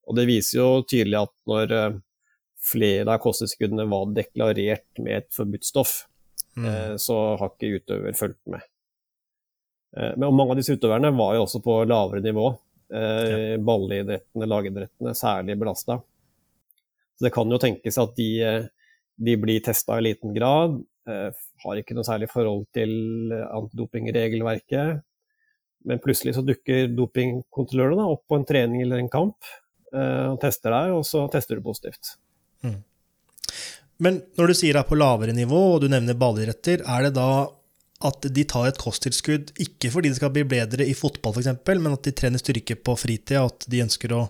[0.08, 1.98] Og det viser jo tydelig at når eh,
[2.68, 6.00] flere av kosttilskuddene var deklarert med et forbudt stoff,
[6.56, 6.68] mm.
[6.68, 8.64] Eh, så har ikke utøver fulgt med.
[9.98, 12.54] Eh, men mange av disse utøverne var jo også på lavere nivå.
[12.88, 13.58] Ja.
[13.68, 15.98] Ballidrettene, lagidrettene, særlig belasta.
[17.18, 18.30] Så det kan jo tenkes at de,
[19.28, 20.78] de blir testa i liten grad,
[21.66, 25.04] har ikke noe særlig forhold til antidopingregelverket.
[25.84, 29.52] Men plutselig så dukker dopingkontrollørene opp på en trening eller en kamp
[29.96, 32.16] og tester deg, og så tester du positivt.
[32.66, 32.82] Mm.
[34.04, 37.16] Men når du sier det er på lavere nivå, og du nevner ballidretter, er det
[37.18, 37.30] da
[38.06, 41.96] at de tar et kosttilskudd ikke fordi de skal bli bedre i fotball f.eks., men
[41.96, 44.28] at de trener styrke på fritida, at de ønsker å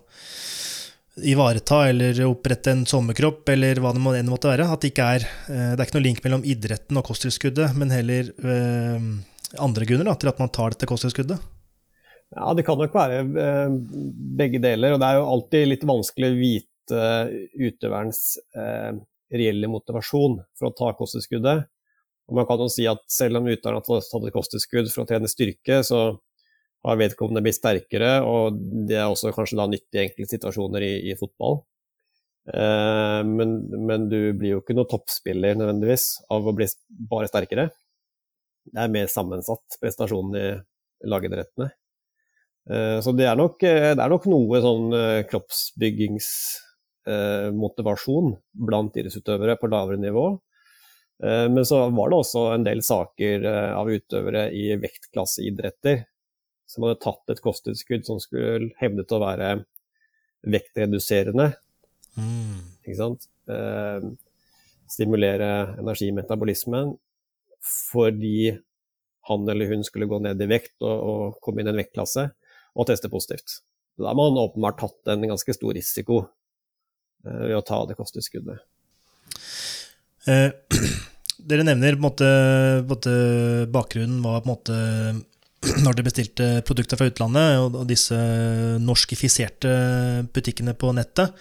[1.18, 4.70] ivareta eller opprette en sommerkropp, eller hva det enn måtte være.
[4.72, 7.92] At det ikke er eh, Det er ikke noe link mellom idretten og kosttilskuddet, men
[7.92, 9.08] heller øh,
[9.64, 11.42] andre grunner da, til at man tar dette kosttilskuddet?
[12.36, 13.78] Ja, det kan nok være øh,
[14.40, 14.96] begge deler.
[14.96, 17.06] Og det er jo alltid litt vanskelig å vite
[17.56, 18.22] utøverens
[18.58, 19.00] øh,
[19.34, 21.68] reelle motivasjon for å ta kosttilskuddet.
[22.28, 25.10] Og man kan jo si at selv om utøveren har tatt et kosttilskudd for å
[25.10, 26.02] trene styrke, så
[26.88, 30.94] har vedkommende blitt sterkere, og det er også kanskje da nyttig i enkelte situasjoner i,
[31.12, 31.62] i fotball.
[32.54, 36.68] Eh, men, men, du blir jo ikke noe toppspiller nødvendigvis av å bli
[37.12, 37.70] bare sterkere.
[38.68, 40.48] Det er mer sammensatt prestasjon i
[41.08, 41.72] lagidrettene.
[42.70, 49.56] Eh, så det er, nok, det er, nok, noe sånn eh, kroppsbyggingsmotivasjon eh, blant idrettsutøvere
[49.62, 50.26] på lavere nivå.
[51.24, 56.04] Eh, men så var det også en del saker eh, av utøvere i vektklasseidretter
[56.68, 59.64] som hadde tatt et kosttilskudd som skulle hevdet å være
[60.48, 61.52] vektreduserende.
[62.20, 62.60] Mm.
[62.84, 63.22] Ikke sant?
[63.50, 64.02] Eh,
[64.92, 66.98] stimulere energimetabolismen
[67.68, 68.58] fordi
[69.28, 72.30] han eller hun skulle gå ned i vekt og, og komme inn i en vektklasse
[72.78, 73.60] og teste positivt.
[73.98, 76.22] Da har man åpenbart tatt en ganske stor risiko
[77.26, 78.62] eh, ved å ta det kosttilskuddet.
[80.30, 80.52] Eh,
[81.50, 83.16] dere nevner på en måte, på en måte
[83.74, 84.78] bakgrunnen var på en måte
[85.86, 88.18] når de bestilte produkter fra utlandet, og, disse
[88.84, 89.74] norskifiserte
[90.34, 91.34] butikkene på nettet.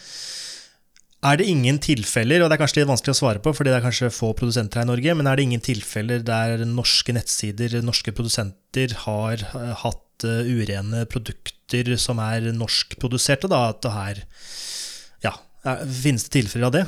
[1.25, 3.79] Er det ingen tilfeller, og det er kanskje litt vanskelig å svare på, fordi det
[3.79, 7.79] er kanskje få produsenter her i Norge, men er det ingen tilfeller der norske nettsider,
[7.85, 13.49] norske produsenter, har eh, hatt uh, urene produkter som er norskproduserte?
[13.53, 14.23] Da, at det her
[15.25, 15.33] Ja,
[16.05, 16.85] finnes det tilfeller av det?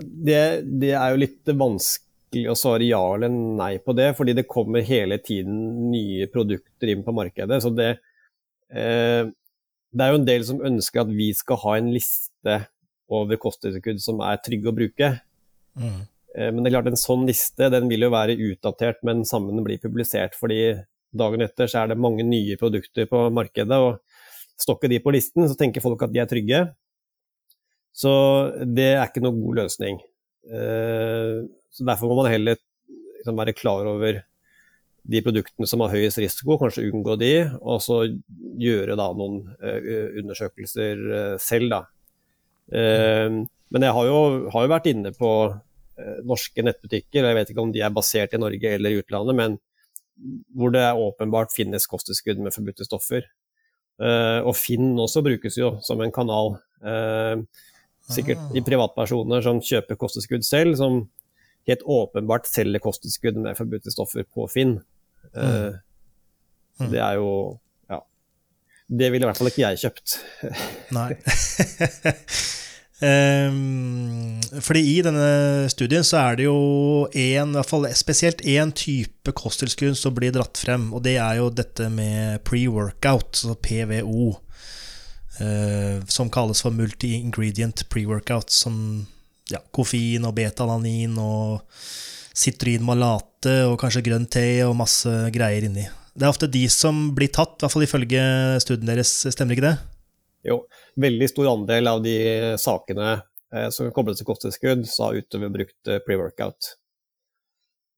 [0.00, 0.42] det?
[0.80, 4.88] Det er jo litt vanskelig å svare ja eller nei på det, fordi det kommer
[4.88, 7.60] hele tiden nye produkter inn på markedet.
[7.60, 7.92] Så det,
[8.72, 9.28] eh,
[9.92, 12.62] det er jo en del som ønsker at vi skal ha en liste
[13.12, 15.12] over kosttilskudd som er trygge å bruke.
[15.78, 16.00] Mm.
[16.36, 19.62] Eh, men det er klart en sånn liste den vil jo være utdatert men sammen
[19.64, 20.36] blir publisert.
[20.38, 20.80] fordi
[21.12, 24.00] dagen etter så er det mange nye produkter på markedet, og
[24.56, 26.60] stokker de på listen, så tenker folk at de er trygge.
[27.92, 28.12] Så
[28.64, 30.00] det er ikke noen god løsning.
[30.48, 34.22] Eh, så Derfor må man heller liksom, være klar over
[35.02, 38.04] de produktene som har høyest risiko, kanskje unngå de, og så
[38.62, 41.00] gjøre da noen uh, undersøkelser
[41.42, 41.72] selv.
[41.72, 41.80] Da.
[42.70, 44.22] Uh, men jeg har jo,
[44.52, 45.30] har jo, vært inne på
[46.26, 49.36] norske nettbutikker, og jeg vet ikke om de er basert i Norge eller i utlandet,
[49.38, 49.52] men
[50.56, 53.28] hvor det åpenbart finnes kosttilskudd med forbudte stoffer.
[54.00, 56.56] og Finn også brukes jo som en kanal.
[58.08, 58.56] sikkert ah.
[58.56, 61.04] i privatpersoner som kjøper kosttilskudd selv, som
[61.68, 64.78] helt åpenbart selger kosttilskudd med forbudte stoffer på Finn.
[65.32, 65.78] Mm.
[66.80, 67.58] Uh, det er jo.
[68.88, 70.16] Det ville i hvert fall ikke jeg kjøpt.
[70.96, 71.08] Nei.
[73.00, 76.58] um, fordi i denne studien så er det jo
[77.08, 81.40] en, i hvert fall spesielt én type kosttilskudd som blir dratt frem, og det er
[81.40, 84.32] jo dette med pre-workout, altså PVO.
[85.40, 88.76] Uh, som kalles for multi-ingredient pre-workout, som
[89.50, 91.62] ja, koffein og betalanin og
[92.32, 95.86] sitrin malate og kanskje grønn te og masse greier inni.
[96.12, 98.22] Det er ofte de som blir tatt, i hvert fall ifølge
[98.62, 99.76] studien deres, stemmer ikke det?
[100.48, 100.58] Jo,
[101.00, 102.16] veldig stor andel av de
[102.60, 103.10] sakene
[103.54, 106.74] eh, som kobles til kosttilskudd, sa utøver brukt eh, pre-workout.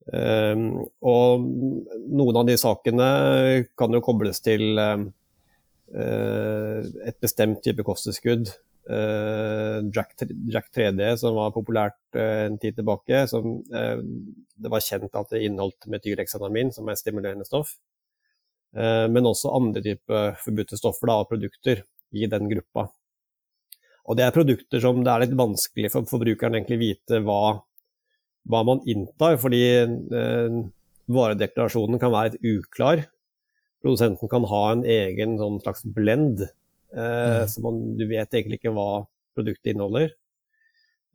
[0.05, 1.47] Um, og
[2.13, 3.07] noen av de sakene
[3.73, 5.07] kan jo kobles til um,
[5.89, 8.51] et bestemt type kosttilskudd
[8.85, 10.13] Uh, Jack,
[10.53, 13.23] Jack, 3D, som var populært uh, en tid tilbake.
[13.31, 14.03] Som, uh,
[14.61, 17.77] det var kjent at det inneholdt metylhexanamin, som er stimulerende stoff.
[18.75, 22.89] Men også andre typer forbudte stoffer da, og produkter i den gruppa.
[24.11, 27.61] Og det er produkter som det er litt vanskelig for forbrukeren egentlig vite hva,
[28.51, 29.63] hva man inntar, fordi
[31.07, 33.05] varedeklarasjonen kan være litt uklar.
[33.85, 36.43] Produsenten kan ha en egen sånn slags blend
[36.97, 37.49] Eh, mm.
[37.49, 40.15] Så man, du vet egentlig ikke hva produktet inneholder.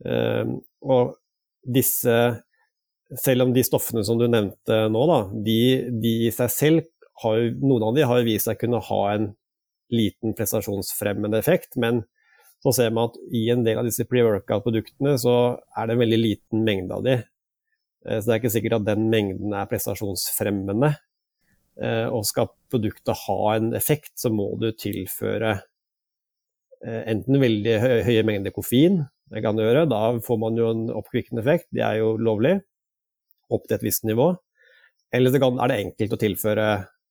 [0.04, 1.16] Eh, og
[1.60, 2.16] disse,
[3.20, 5.60] selv om de stoffene som du nevnte nå, da, de,
[6.02, 6.88] de i seg selv
[7.22, 9.30] har, noen av de har vist seg å kunne ha en
[9.90, 12.04] liten prestasjonsfremmende effekt, men
[12.62, 15.36] så ser man at i en del av disse pre-workout-produktene så
[15.76, 17.14] er det en veldig liten mengde av de.
[18.04, 20.90] Så det er ikke sikkert at den mengden er prestasjonsfremmende.
[22.12, 25.56] Og skal produktet ha en effekt, så må du tilføre
[26.84, 29.02] enten veldig høye mengder koffein,
[29.32, 29.88] det kan du gjøre.
[29.88, 32.58] Da får man jo en oppkvikkende effekt, det er jo lovlig,
[33.48, 34.34] opp til et visst nivå.
[35.16, 36.70] Eller så er det enkelt å tilføre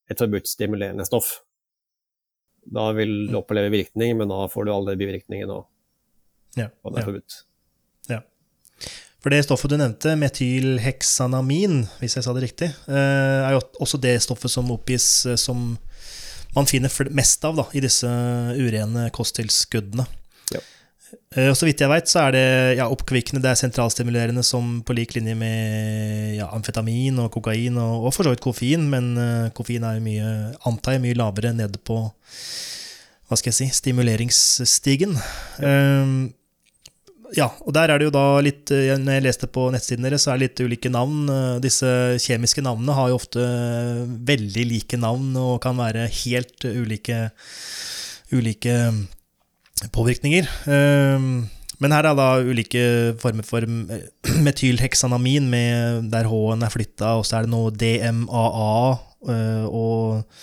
[0.10, 1.40] et forbudt stimulerende stoff.
[2.70, 5.68] Da vil du oppleve virkning, men da får du alle bivirkningene, òg.
[6.58, 7.38] ja, og det er forbudt.
[8.10, 8.20] Ja.
[9.20, 14.00] For det stoffet du nevnte, metylheksanamin, hvis jeg sa det riktig, eh, er jo også
[14.02, 15.78] det stoffet som oppgis eh, som
[16.56, 18.10] man finner mest av da, i disse
[18.58, 20.08] urene kosttilskuddene.
[21.36, 22.46] Uh, så vidt jeg veit, så er det
[22.80, 28.08] ja, oppkvikkende, det er sentralstimulerende som på lik linje med ja, amfetamin og kokain, og,
[28.10, 30.34] og for så vidt koffein, men uh, koffein er mye,
[30.70, 32.02] antar jeg, mye lavere nede på
[33.30, 35.14] hva skal jeg si, stimuleringsstigen.
[35.62, 36.32] Um,
[37.38, 40.32] ja, og der er det jo da litt Når jeg leste på nettsiden deres, så
[40.32, 41.30] er det litt ulike navn.
[41.62, 41.92] Disse
[42.26, 43.44] kjemiske navnene har jo ofte
[44.26, 47.20] veldig like navn og kan være helt ulike,
[48.34, 48.80] ulike
[49.88, 50.48] påvirkninger.
[50.68, 51.48] Ehm,
[51.80, 52.84] men her er da ulike
[53.22, 53.64] former for
[54.46, 58.74] metylheksanamin med der H-en er flytta, og så er det noe DMAA
[59.32, 60.42] eh, og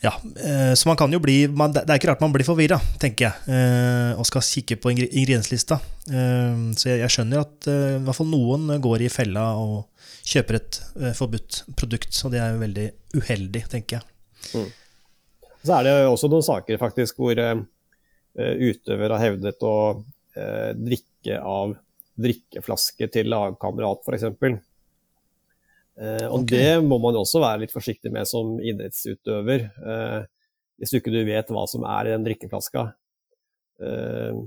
[0.00, 3.26] ja, eh, så man kan jo bli Det er ikke rart man blir forvirra, tenker
[3.26, 5.76] jeg, eh, og skal kikke på ingredienslista.
[6.08, 9.90] Ehm, så jeg, skjønner at i hvert fall noen går i fella og
[10.30, 10.80] kjøper et
[11.18, 12.86] forbudt produkt, og det er jo veldig
[13.20, 14.08] uheldig, tenker jeg.
[14.56, 14.70] Mm.
[15.60, 17.60] Så er det også noen saker faktisk hvor Eh,
[18.38, 19.76] utøver har hevdet å
[20.38, 21.74] eh, drikke av
[22.20, 24.26] drikkeflaske til lagkamerat, f.eks.
[26.00, 26.56] Eh, og okay.
[26.56, 29.66] det må man også være litt forsiktig med som idrettsutøver.
[29.68, 30.20] Eh,
[30.80, 32.86] hvis du ikke vet hva som er i den drikkeflaska.
[33.84, 34.40] Eh,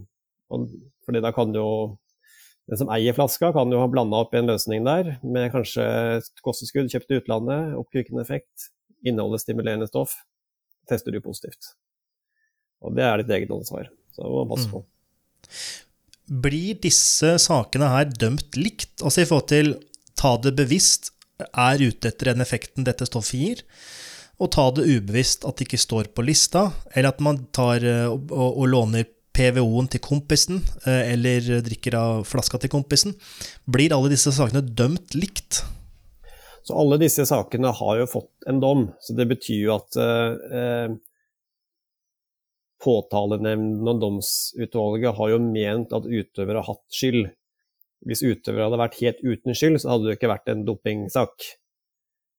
[1.03, 1.67] fordi da kan jo
[2.69, 5.83] den som eier flaska, kan jo ha blanda opp en løsning der med kanskje
[6.17, 8.69] et kosteskudd kjøpt i utlandet, oppkvikkende effekt,
[9.03, 10.15] inneholder stimulerende stoff.
[10.87, 11.73] Tester du positivt.
[12.83, 13.89] Og det er ditt eget ansvar.
[14.13, 14.83] Så må man passe på.
[14.83, 16.39] Mm.
[16.43, 18.95] Blir disse sakene her dømt likt?
[19.01, 19.73] Altså i forhold til
[20.19, 21.11] ta det bevisst,
[21.43, 23.63] er ute etter den effekten dette stoffet gir,
[24.41, 28.05] og ta det ubevisst at det ikke står på lista, eller at man tar eh,
[28.07, 33.15] og, og, og låner PVO-en til kompisen, eh, eller drikker av flaska til kompisen.
[33.65, 35.63] Blir alle disse sakene dømt likt?
[36.63, 40.93] Så alle disse sakene har jo fått en dom, så det betyr jo at eh,
[42.83, 47.27] påtalenemnden og domsutvalget har jo ment at utøver har hatt skyld.
[48.03, 51.47] Hvis utøver hadde vært helt uten skyld, så hadde det ikke vært en dopingsak.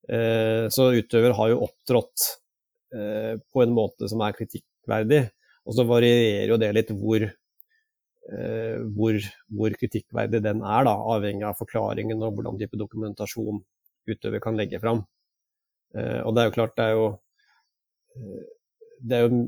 [0.05, 2.27] Eh, så utøver har jo opptrådt
[2.93, 5.23] eh, på en måte som er kritikkverdig.
[5.65, 9.17] Og så varierer jo det litt hvor, eh, hvor,
[9.49, 13.63] hvor kritikkverdig den er, da, avhengig av forklaringen og hvordan type dokumentasjon
[14.05, 15.01] utøver kan legge fram.
[15.95, 17.05] Og det er jo klart, det er jo
[18.99, 19.45] det er jo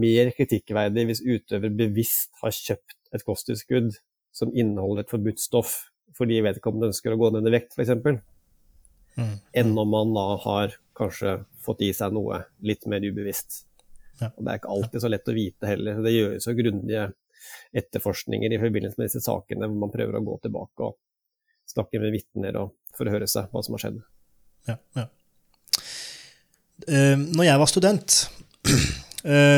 [0.00, 3.94] mer kritikkverdig hvis utøver bevisst har kjøpt et kosttilskudd
[4.36, 5.76] som inneholder et forbudt stoff
[6.18, 7.94] fordi vedkommende ønsker å gå ned i vekt, f.eks.,
[9.16, 9.34] mm.
[9.56, 13.62] enn om man da har kanskje fått i seg noe litt mer ubevisst.
[14.20, 14.28] Ja.
[14.34, 16.02] Og Det er ikke alltid så lett å vite heller.
[16.04, 17.06] Det gjøres jo grundige
[17.80, 20.98] etterforskninger i forbindelse med disse sakene hvor man prøver å gå tilbake og
[21.70, 22.66] snakke med vitner å
[22.98, 24.02] høre seg hva som har skjedd.
[24.68, 25.06] Ja, ja.
[26.84, 28.18] Uh, når jeg var student,
[28.49, 28.49] Eh,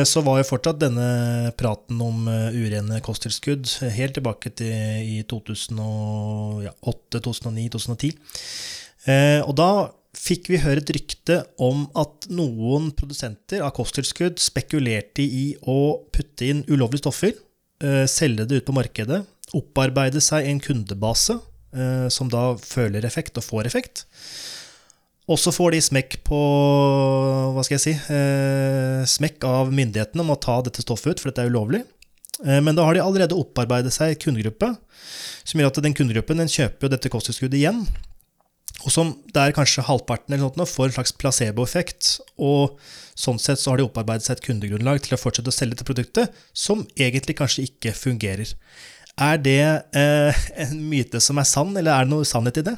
[0.03, 4.73] så var jo fortsatt denne praten om eh, urene kosttilskudd helt tilbake til
[5.07, 8.17] i 2008, 2009, 2010.
[9.43, 9.69] Og da
[10.15, 15.79] fikk vi høre et rykte om at noen produsenter av kosttilskudd spekulerte i å
[16.15, 17.33] putte inn ulovlige stoffer,
[17.83, 19.23] eh, selge det ut på markedet,
[19.55, 21.39] opparbeide seg en kundebase
[22.13, 24.03] som da føler effekt og får effekt.
[25.31, 26.37] Og så får de smekk på
[27.55, 31.31] Hva skal jeg si eh, Smekk av myndighetene om å ta dette stoffet ut, for
[31.31, 31.83] dette er ulovlig.
[32.43, 34.73] Eh, men da har de allerede opparbeidet seg kundegruppe,
[35.47, 37.85] som gjør at den kundegruppen den kjøper dette kosttilskuddet igjen.
[38.83, 42.17] Og som der kanskje halvparten eller noe får en slags placeboeffekt.
[42.43, 42.79] Og
[43.15, 45.87] sånn sett så har de opparbeidet seg et kundegrunnlag til å fortsette å selge dette
[45.87, 48.51] produktet, som egentlig kanskje ikke fungerer.
[49.21, 49.61] Er det
[49.95, 52.75] eh, en myte som er sann, eller er det noe sannhet i det?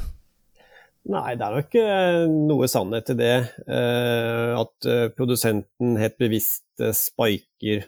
[1.05, 3.33] Nei, det er nok eh, noe sannhet i det.
[3.69, 7.83] Eh, at eh, produsenten helt bevisst spiker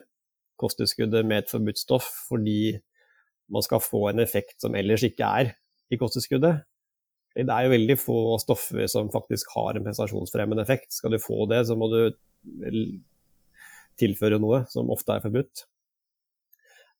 [0.61, 2.75] kosttilskuddet med et forbudt stoff fordi
[3.53, 5.49] man skal få en effekt som ellers ikke er
[5.89, 6.61] i kosttilskuddet.
[7.37, 10.91] Det er jo veldig få stoffer som faktisk har en prestasjonsfremmende effekt.
[10.93, 11.99] Skal du få det, så må du
[14.01, 15.63] tilføre noe som ofte er forbudt.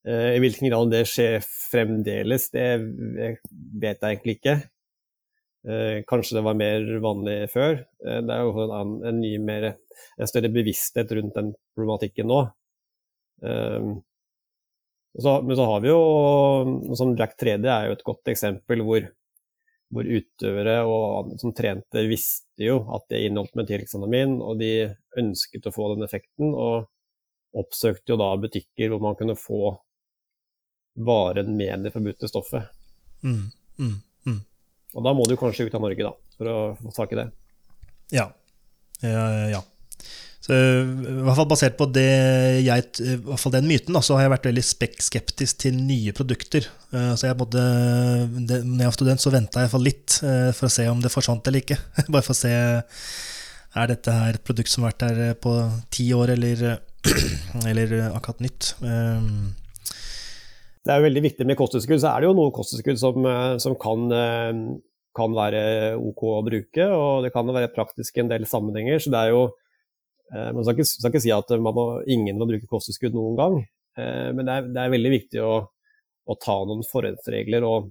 [0.08, 4.56] I hvilken grad det skjer fremdeles, det vet jeg egentlig ikke.
[5.66, 7.80] Eh, kanskje det var mer vanlig før.
[8.06, 9.72] Eh, det er jo en, en, ny, mer,
[10.18, 12.42] en større bevissthet rundt den problematikken nå.
[13.44, 13.94] Eh,
[15.18, 16.02] så, men så har vi jo,
[17.00, 19.08] som Jack 3D er jo et godt eksempel hvor,
[19.90, 25.74] hvor utøvere og som trente visste jo at det inneholdt metylhexanamin, og de ønsket å
[25.74, 26.54] få den effekten.
[26.54, 26.86] og
[27.58, 29.72] oppsøkte jo da butikker hvor man kunne få
[31.08, 32.70] varen med det forbudte stoffet.
[33.24, 33.50] Mm,
[33.80, 33.96] mm.
[34.98, 37.28] Og da må du kanskje ut av Norge, da, for å få tak i det.
[38.18, 38.30] Ja.
[39.04, 39.62] ja, ja.
[40.42, 42.08] Så, I hvert fall basert på det
[42.64, 46.16] jeg, i hvert fall den myten, da, så har jeg vært veldig skeptisk til nye
[46.18, 46.70] produkter.
[46.96, 47.62] Eh, så jeg måtte,
[48.38, 51.04] det, når jeg var student, så venta jeg iallfall litt eh, for å se om
[51.04, 51.78] det forsvant eller ikke.
[52.14, 52.54] Bare for å se
[53.78, 55.54] er dette her et produkt som har vært der på
[55.94, 56.80] ti år, eller,
[57.70, 58.72] eller akkurat nytt.
[60.88, 62.00] Det er jo veldig viktig med kosttilskudd.
[62.00, 64.54] Så er det jo noe kosttilskudd som, eh, som kan, eh,
[65.18, 65.62] kan, være
[66.00, 69.02] OK å bruke, og det kan være praktisk i en del sammenhenger.
[69.04, 69.42] Så det er jo
[70.34, 73.58] eh, Man skal ikke, skal ikke si at må, ingen må bruke kosttilskudd noen gang,
[73.98, 75.54] men det er, det er veldig viktig å,
[76.30, 77.88] å, ta noen forholdsregler og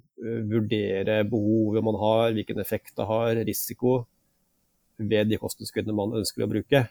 [0.47, 3.97] vurdere behovet man har, hvilken effekt det har, risiko
[5.03, 6.85] ved de kosttilskuddene man ønsker å bruke.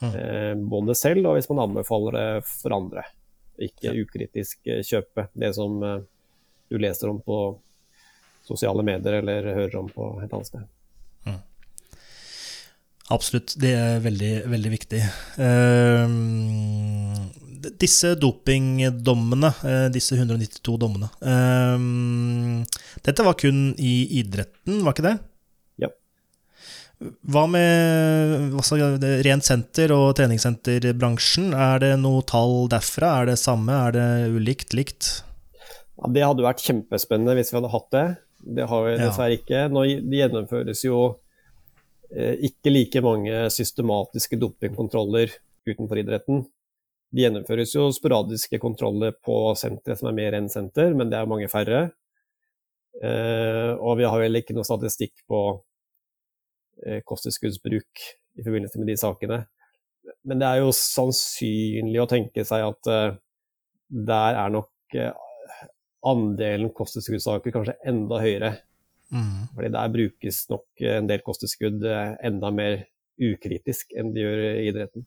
[0.00, 0.64] Mm.
[0.72, 3.04] Både selv og hvis man anbefaler det for andre.
[3.62, 6.02] Ikke ukritisk eh, kjøpe det som eh,
[6.68, 7.38] du leser om på
[8.46, 10.66] sosiale medier eller hører om på et annet sted.
[11.26, 11.40] Mm.
[13.14, 15.02] Absolutt, det er veldig, veldig viktig.
[15.38, 16.08] Uh,
[17.82, 22.62] disse dopingdommene, uh, disse 192 dommene uh,
[23.02, 25.18] Dette var kun i idretten, var ikke det?
[26.96, 28.78] Hva med altså,
[29.26, 31.50] rent senter og treningssenterbransjen?
[31.52, 33.10] Er det noe tall derfra?
[33.20, 33.74] Er det samme?
[33.76, 34.72] Er det ulikt?
[34.76, 35.10] Likt?
[36.00, 38.06] Ja, det hadde vært kjempespennende hvis vi hadde hatt det.
[38.46, 39.62] Det har vi dessverre ikke.
[39.72, 41.00] Nå gjennomføres jo
[42.12, 45.34] eh, ikke like mange systematiske dopingkontroller
[45.66, 46.44] utenfor idretten.
[47.10, 51.30] Det gjennomføres jo sporadiske kontroller på sentre som er mer enn senter, men det er
[51.30, 51.88] mange færre.
[53.02, 55.42] Eh, og vi har vel ikke noe statistikk på
[56.84, 58.02] Eh, kosttilskuddsbruk
[58.36, 59.38] i forbindelse med de sakene.
[60.28, 62.90] Men det er jo sannsynlig å tenke seg at
[63.88, 64.96] der er nok
[66.06, 68.52] andelen kosttilskuddssaker kanskje enda høyere.
[69.14, 69.48] Mm.
[69.54, 72.80] Fordi der brukes nok en del kosttilskudd uh, enda mer
[73.22, 75.06] ukritisk enn de gjør i idretten.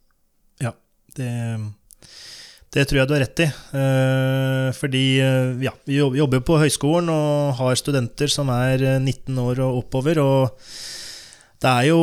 [0.63, 0.71] Ja,
[1.17, 1.31] det,
[2.73, 3.49] det tror jeg du har rett i.
[4.79, 5.03] fordi
[5.61, 10.23] ja, vi jobber på høyskolen og har studenter som er 19 år og oppover.
[10.23, 10.71] og
[11.59, 11.99] det er jo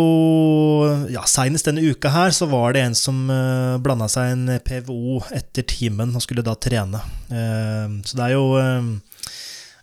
[1.08, 4.50] ja, Seinest denne uka her så var det en som uh, eh, blanda seg en
[4.60, 7.00] PVO etter timen og skulle da trene.
[7.30, 9.22] Uh, så det er jo uh,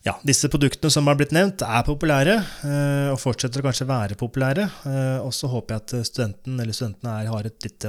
[0.04, 2.34] Ja, disse produktene som har blitt nevnt, er populære,
[3.14, 4.66] og fortsetter å kanskje være populære.
[5.24, 7.88] og så håper jeg at studenten eller studentene her har et litt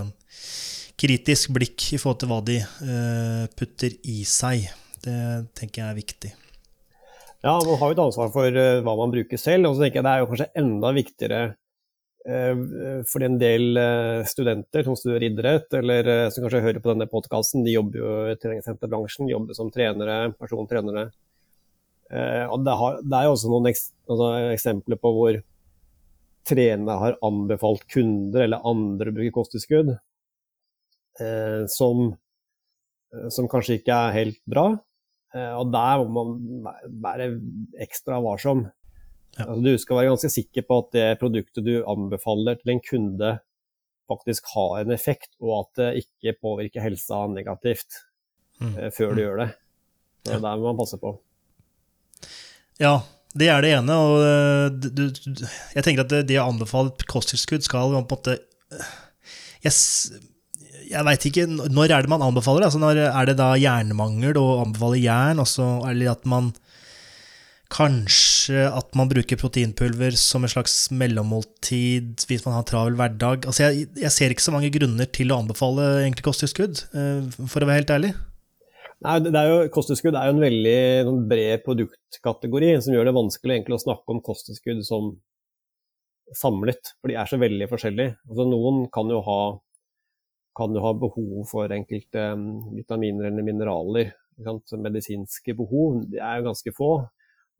[0.95, 2.61] kritisk blikk i forhold til hva de
[3.59, 4.69] putter i seg.
[5.03, 5.17] Det
[5.59, 6.33] tenker jeg er viktig.
[7.43, 9.73] Ja, man har jo et ansvar for hva man bruker selv.
[9.73, 11.43] Og så tenker jeg det er jo kanskje enda viktigere
[12.25, 17.09] for en del eh, studenter som studerer idrett, eller eh, som kanskje hører på denne
[17.11, 21.11] podkasten, de jobber jo i treningssenterbransjen, jobber som trenere, persontrenere.
[22.15, 25.39] Og det, har, det er jo også noen altså eksempler på hvor
[26.47, 29.95] trenere har anbefalt kunder eller andre å bruke kosttilskudd,
[31.21, 32.11] eh, som,
[33.33, 34.69] som, kanskje ikke er helt bra.
[35.35, 36.73] Eh, og der må man
[37.05, 37.33] være
[37.85, 38.67] ekstra varsom.
[39.35, 39.49] Ja.
[39.49, 43.33] Altså, du skal være ganske sikker på at det produktet du anbefaler til en kunde,
[44.11, 48.03] faktisk har en effekt, og at det ikke påvirker helsa negativt
[48.61, 48.75] mm.
[48.77, 49.25] uh, før du mm.
[49.25, 49.51] gjør det.
[50.25, 50.43] Så ja.
[50.45, 51.17] Der må man passe på.
[52.81, 52.99] Ja,
[53.39, 53.97] det er det ene.
[53.99, 55.05] Og eh, du,
[55.75, 58.39] jeg tenker at det, det å anbefale et kosttilskudd skal på en måte
[59.65, 59.73] Jeg,
[60.89, 62.71] jeg veit ikke Når er det man anbefaler det?
[62.71, 66.55] Altså når, er det da jernmangel å anbefale jern, også, eller at man
[67.75, 73.49] Kanskje at man bruker proteinpulver som en slags mellommåltid hvis man har travel hverdag.
[73.49, 77.65] Altså jeg, jeg, ser ikke så mange grunner til å anbefale egentlig kosttilskudd, eh, for
[77.65, 78.15] å være helt ærlig.
[79.05, 83.59] Nei, det er jo, Kosttilskudd er jo en veldig bred produktkategori som gjør det vanskelig
[83.75, 85.11] å snakke om kosttilskudd som
[86.35, 88.15] samlet, for de er så veldig forskjellige.
[88.31, 89.41] Altså, noen kan jo, ha,
[90.57, 92.47] kan jo ha behov for enkelte um,
[92.79, 94.15] vitaminer eller mineraler.
[94.41, 96.91] Medisinske behov det er jo ganske få.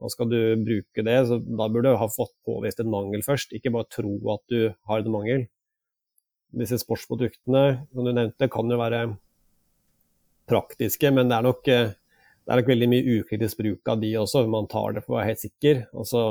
[0.03, 3.55] Og skal du bruke det, så da burde du ha fått påvist en mangel først,
[3.55, 5.45] ikke bare tro at du har en mangel.
[6.55, 9.05] Disse sportsproduktene som du nevnte, kan jo være
[10.51, 14.45] praktiske, men det er nok, det er nok veldig mye ukritisk bruk av de også.
[14.51, 15.87] Man tar det for å være helt sikker.
[15.97, 16.25] Og så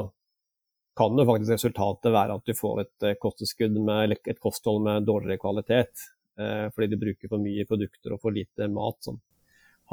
[0.97, 5.07] kan jo faktisk resultatet være at du får et eh, kosttilskudd med et kosthold med
[5.09, 6.05] dårligere kvalitet.
[6.37, 9.19] Eh, fordi du bruker for mye produkter og for lite mat som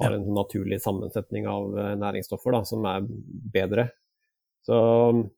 [0.01, 3.07] har en naturlig sammensetning av eh, næringsstoffer da, som er
[3.55, 3.89] bedre.
[4.67, 4.77] Så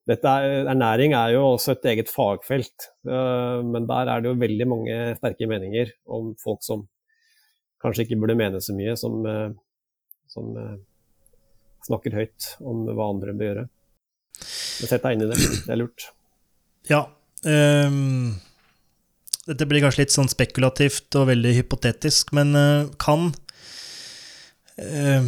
[0.08, 4.66] dette er, Ernæring er jo også et eget fagfelt, men der er det jo veldig
[4.66, 6.82] mange sterke meninger om folk som
[7.82, 9.22] kanskje ikke burde mene så mye, som,
[10.26, 10.50] som
[11.86, 13.64] snakker høyt om hva andre bør gjøre.
[14.42, 15.38] Men sett deg inn i det.
[15.68, 16.08] Det er lurt.
[16.90, 17.04] Ja.
[17.46, 18.34] Um,
[19.46, 22.58] dette blir kanskje litt sånn spekulativt og veldig hypotetisk, men
[23.02, 23.30] kan
[24.80, 25.26] uh,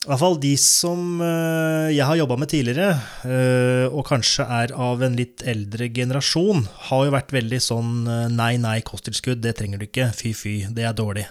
[0.00, 2.94] i hvert fall de som uh, jeg har jobba med tidligere,
[3.92, 7.92] og kanskje er av en litt eldre generasjon, har jo vært veldig sånn
[8.32, 11.26] nei, nei, kosttilskudd, det trenger du ikke, fy, fy, det er dårlig.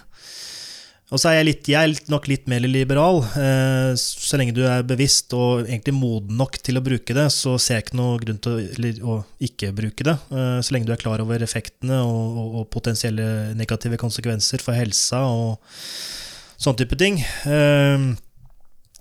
[1.10, 3.18] Og så er jeg, litt, jeg er nok litt mer liberal.
[3.34, 7.56] Eh, så lenge du er bevisst og egentlig moden nok til å bruke det, så
[7.58, 10.14] ser jeg ikke noe grunn til å, ikke bruke det.
[10.30, 13.26] Eh, så lenge du er klar over effektene og, og, og, potensielle
[13.58, 15.58] negative konsekvenser for helsa og
[16.60, 17.22] sånne type ting.
[17.48, 18.10] Eh,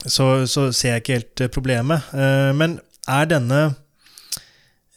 [0.06, 2.12] så, så, ser jeg ikke helt problemet.
[2.16, 2.80] Eh, men
[3.10, 3.64] er denne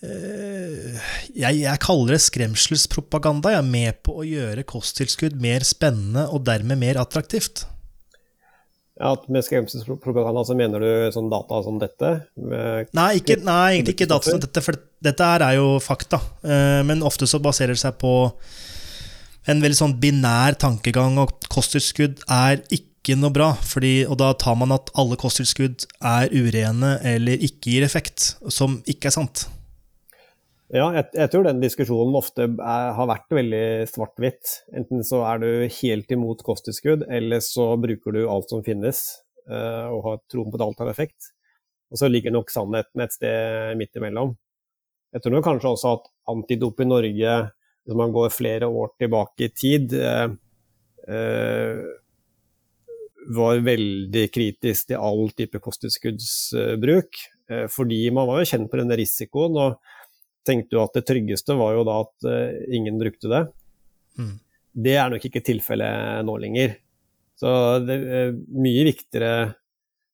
[0.03, 3.53] Eh, jeg, jeg, kaller det skremselspropaganda.
[3.55, 7.69] Jeg er med på å gjøre kosttilskudd mer spennende og dermed mer attraktivt.
[8.99, 12.11] Ja, Med skremselspropaganda så mener du sånn data som dette?
[12.37, 16.21] Nei, ikke, nei, egentlig ikke data som dette, for dette er jo fakta.
[16.43, 18.13] Eh, men ofte så baserer det seg på
[19.51, 23.53] en veldig sånn binær tankegang, og kosttilskudd er ikke noe bra.
[23.59, 28.81] Fordi, og da tar man at alle kosttilskudd er urene eller ikke gir effekt, som
[28.91, 29.47] ikke er sant.
[30.73, 34.55] Ja, jeg, jeg, tror den diskusjonen ofte er, har vært veldig svart-hvitt.
[34.79, 35.49] Enten så er du
[35.83, 39.03] helt imot kosttilskudd, eller så bruker du alt som finnes
[39.51, 41.29] uh, og har troen på at alt har effekt.
[41.93, 44.33] Og så ligger nok sannheten et sted midt imellom.
[45.13, 47.35] Jeg tror nok kanskje også at Antidop i Norge,
[47.83, 50.33] hvis man går flere år tilbake i tid, uh,
[51.09, 51.83] uh,
[53.33, 57.21] var veldig kritisk til all type kosttilskuddsbruk.
[57.71, 59.57] fordi man var jo kjent på denne risikoen.
[59.57, 59.77] og
[60.45, 62.27] tenkte jo at det tryggeste var jo da at
[62.75, 63.43] ingen brukte det.
[64.19, 64.33] Mm.
[64.73, 66.75] Det er nok ikke tilfellet nå lenger.
[67.39, 67.53] Så
[67.87, 69.33] det er mye viktigere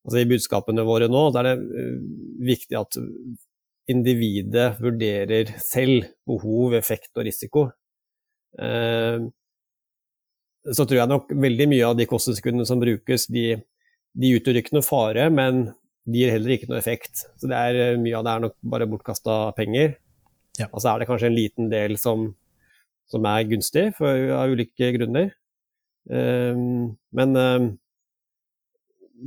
[0.05, 1.97] altså I budskapene våre nå da er det
[2.49, 3.01] viktig at
[3.89, 7.67] individet vurderer selv behov, effekt og risiko.
[8.59, 9.29] Uh,
[10.69, 13.55] så tror jeg nok veldig mye av de kosttilskuddene som brukes, de,
[14.19, 15.69] de utgjør ikke noe fare, men
[16.09, 17.25] de gir heller ikke noe effekt.
[17.41, 19.97] Så det er, mye av det er nok bare bortkasta penger.
[20.59, 20.69] Ja.
[20.73, 22.31] Og så er det kanskje en liten del som,
[23.11, 25.31] som er gunstig for, av ulike grunner.
[26.09, 27.69] Um, men, um,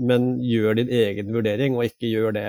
[0.09, 2.47] men, gjør din egen vurdering, og ikke gjør det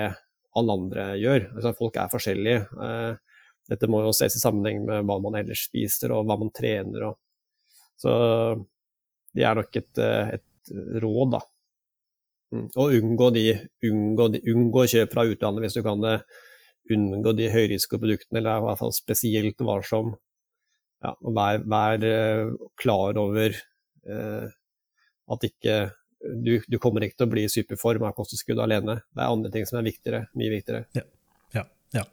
[0.59, 1.47] alle andre gjør.
[1.55, 2.63] Altså, folk er forskjellige.
[2.77, 3.39] Uh,
[3.71, 7.09] dette må jo ses i sammenheng med hva man ellers spiser, og hva man trener.
[7.09, 7.19] Og.
[7.99, 8.13] Så
[9.33, 10.73] det er nok et, et
[11.03, 11.43] råd, da.
[12.53, 12.67] Mm.
[12.77, 13.45] Og unngå, de,
[13.89, 16.17] unngå, de, unngå kjøp fra utlandet hvis du kan det
[16.93, 20.13] unngå de høyrisikoproduktene, eller er i hvert fall spesielt varsom.
[21.03, 23.55] Ja, vær, vær uh, klar over
[24.07, 24.51] eh,
[25.33, 25.75] at ikke
[26.23, 28.99] du, du, kommer ikke til å bli i superform av kosttilskudd alene.
[29.11, 30.85] Det er andre ting som er viktigere, mye viktigere.
[30.95, 31.03] Ja,
[31.57, 31.65] ja,
[31.99, 32.05] ja.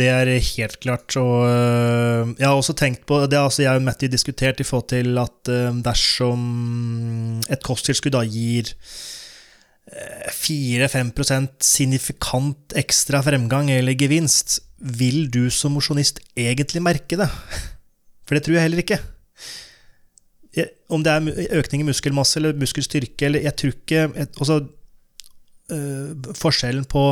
[0.00, 1.14] Det er helt klart.
[1.20, 4.90] Og uh, jeg har også tenkt på det altså Jeg og Matty diskutert i forhold
[4.92, 6.44] til at dersom
[7.50, 8.74] et kosttilskudd da gir
[9.90, 17.28] 4-5% signifikant ekstra fremgang eller gevinst, vil du som mosjonist egentlig merke det?
[18.26, 19.00] For det tror jeg heller ikke.
[20.90, 24.56] Om det er økning i muskelmasse eller muskelstyrke eller Jeg tror ikke Altså,
[25.70, 27.04] øh, forskjellen på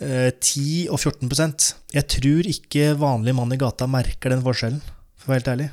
[0.00, 4.80] øh, 10 og 14% Jeg tror ikke vanlig mann i gata merker den forskjellen,
[5.20, 5.70] for å være helt ærlig.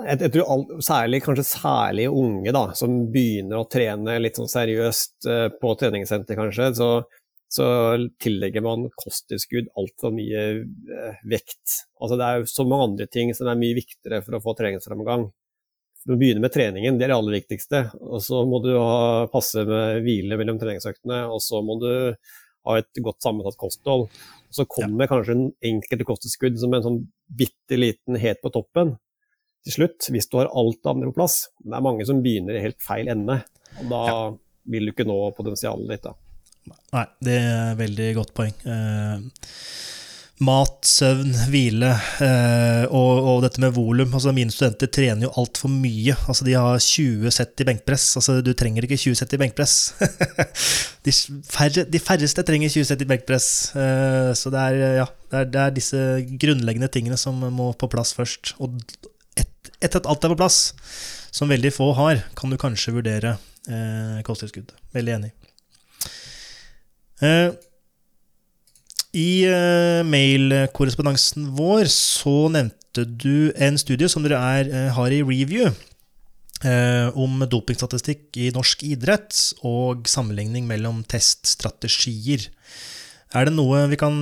[0.00, 4.50] Jeg, jeg tror all, særlig, kanskje særlig unge da, som begynner å trene litt sånn
[4.50, 6.88] seriøst uh, på treningssenter, kanskje, så,
[7.52, 7.66] så
[8.22, 11.76] tillegger man kosttilskudd altfor mye uh, vekt.
[12.00, 14.56] Altså, det er jo så mange andre ting som er mye viktigere for å få
[14.58, 15.28] treningsframgang.
[16.04, 17.84] Du begynner med treningen, det er det aller viktigste.
[18.02, 21.90] Og så må du ha, passe med hvile mellom treningsøktene, og så må du
[22.66, 24.08] ha et godt sammensatt kosthold.
[24.52, 25.12] Så kommer ja.
[25.12, 27.00] kanskje en enkelte kosttilskudd som en sånn
[27.32, 28.96] bitte liten het på toppen
[29.62, 31.38] til slutt, hvis du har alt det andre på plass.
[31.62, 33.38] Det er mange som begynner i helt feil ende,
[33.78, 34.20] og da ja.
[34.74, 36.08] vil du ikke nå potensialet ditt.
[36.10, 36.18] da.
[36.94, 38.54] Nei, det er veldig godt poeng.
[38.66, 39.24] Eh,
[40.42, 41.90] mat, søvn, hvile
[42.24, 44.14] eh, og, og, dette med volum.
[44.16, 46.16] Altså, mine studenter trener jo altfor mye.
[46.26, 48.06] Altså, de har 20 sett i benkpress.
[48.18, 49.76] Altså, du trenger ikke 20 sett i benkpress.
[51.06, 51.14] de,
[51.46, 53.48] færre, de, færreste trenger 20 sett i benkpress.
[53.78, 56.02] Eh, så det er, ja, det er, det er, disse
[56.42, 58.56] grunnleggende tingene som må på plass først.
[58.62, 58.80] Og
[59.38, 60.60] etter et at alt er på plass,
[61.34, 63.36] som veldig få har, kan du kanskje vurdere
[63.68, 64.74] eh, kosttilskudd.
[64.96, 65.32] Veldig enig.
[67.22, 67.52] Eh,
[69.12, 75.20] i uh, mailkorrespondansen vår så nevnte du en studie som dere er, uh, har i
[75.20, 75.68] review,
[76.64, 79.36] uh, om dopingstatistikk i norsk idrett
[79.68, 82.48] og sammenligning mellom teststrategier.
[83.32, 84.18] Er det noe vi kan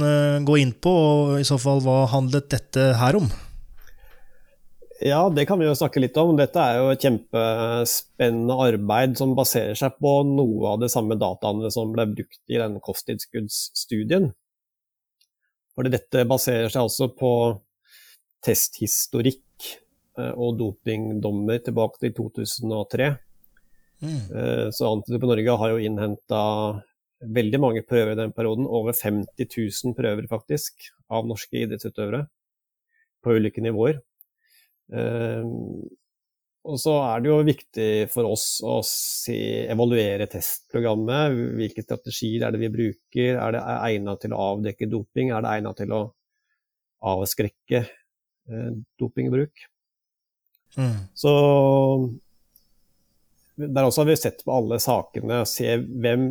[0.46, 3.26] gå inn på, og i så fall hva handlet dette her om?
[5.02, 6.36] Ja, det kan vi jo snakke litt om.
[6.38, 11.72] Dette er jo et kjempespennende arbeid som baserer seg på noe av de samme dataene
[11.74, 14.30] som ble brukt i den kosttilskuddsstudien.
[15.80, 17.32] Fordi dette baserer seg altså på
[18.44, 19.68] testhistorikk
[20.20, 23.06] eh, og dopingdommer tilbake til 2003.
[24.04, 24.18] Mm.
[24.28, 26.42] Eh, så Antidop Norge har jo innhenta
[27.24, 28.68] veldig mange prøver i den perioden.
[28.68, 32.26] Over 50 000 prøver faktisk av norske idrettsutøvere
[33.24, 34.02] på ulike nivåer.
[36.68, 39.38] Og så er det jo viktig for oss å se,
[39.72, 41.36] evaluere testprogrammet.
[41.56, 43.38] Hvilke strategier er det vi bruker?
[43.40, 45.32] Er det egnet til å avdekke doping?
[45.32, 46.02] Er det egnet til å
[47.10, 49.64] avskrekke eh, dopingbruk?
[50.76, 50.98] Mm.
[51.16, 51.32] Så
[53.60, 56.28] der også har vi sett på alle sakene og se hvem,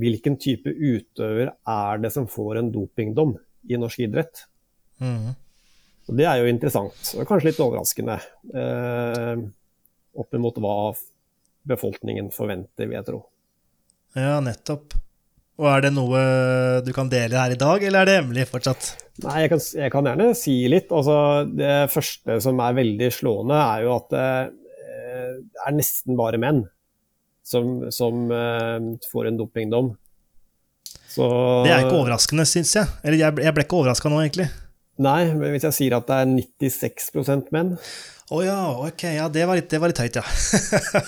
[0.00, 3.34] hvilken type utøver er det som får en dopingdom
[3.68, 4.44] i norsk idrett.
[5.00, 5.32] Mm.
[6.10, 8.16] Og det er jo interessant, og kanskje litt overraskende.
[8.52, 9.42] Eh,
[10.18, 10.78] opp mot hva
[11.70, 13.20] befolkningen forventer, vil jeg tro.
[14.16, 14.96] Ja, nettopp.
[15.60, 16.20] Og er det noe
[16.86, 18.94] du kan dele her i dag, eller er det hemmelig fortsatt?
[19.26, 20.88] Nei, jeg kan, jeg kan gjerne si litt.
[20.88, 24.44] Altså, det første som er veldig slående, er jo at eh,
[25.40, 26.64] det er nesten bare menn
[27.50, 28.78] som, som uh,
[29.10, 29.92] får en dopingdom.
[31.10, 31.26] Så,
[31.66, 32.90] det er ikke overraskende, syns jeg.
[33.02, 34.46] Eller jeg, jeg ble ikke overraska nå, egentlig.
[35.00, 37.74] Nei, men hvis jeg sier at det er 96% menn
[38.30, 39.02] å oh, ja, ok.
[39.16, 40.24] Ja, det var litt, det var litt høyt, ja.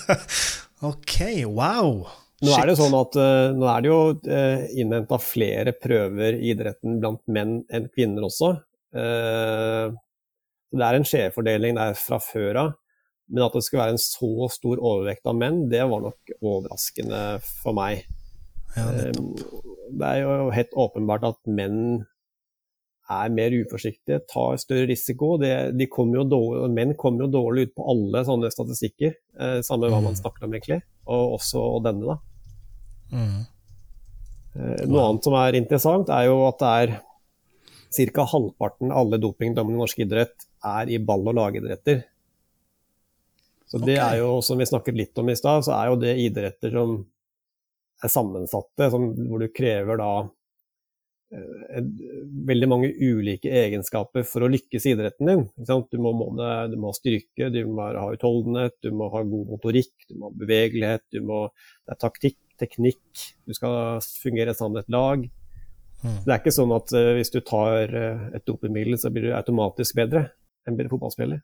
[0.91, 1.17] ok,
[1.47, 2.03] wow.
[2.43, 5.75] Nå er det jo sånn at uh, nå er det jo uh, eh, innhenta flere
[5.79, 8.57] prøver i idretten blant menn enn kvinner også.
[8.91, 9.95] Uh,
[10.75, 12.73] det er en skjevfordeling der fra før av.
[13.31, 17.23] Men at det skulle være en så stor overvekt av menn, det var nok overraskende
[17.63, 18.03] for meg.
[18.75, 22.03] Ja, det er jo helt åpenbart at menn
[23.11, 25.35] er mer uforsiktige, tar større risiko.
[25.41, 30.01] Det, kommer dårlig, menn kommer jo dårlig ut på alle sånne statistikker, eh, samme hva
[30.01, 30.21] man mm.
[30.21, 30.81] snakker om, egentlig.
[31.11, 32.19] Og også denne, da.
[33.13, 33.41] Mm.
[34.55, 36.95] Eh, noe annet som er interessant, er jo at det er
[38.15, 38.27] ca.
[38.33, 42.05] halvparten av alle dopingdommene i norsk idrett er i ball- og lagidretter.
[43.67, 44.05] Så det okay.
[44.05, 46.99] er jo, som vi snakket litt om i stad, så er jo det idretter som
[48.03, 50.13] er sammensatte, som, hvor du krever da
[51.33, 55.45] veldig mange ulike egenskaper for å lykkes i idretten din.
[55.57, 59.53] Du må, måle, du må, ha styrke, du må ha utholdenhet, du må ha god
[59.55, 61.47] motorikk, du må ha bevegelighet, må,
[61.87, 65.25] det er taktikk, teknikk, du skal fungere sammen med et lag.
[66.03, 66.19] Mm.
[66.27, 69.35] Det er ikke sånn at uh, hvis du tar uh, et dopemiddel, så blir du
[69.39, 70.27] automatisk bedre
[70.67, 71.43] enn bedre fotballspiller.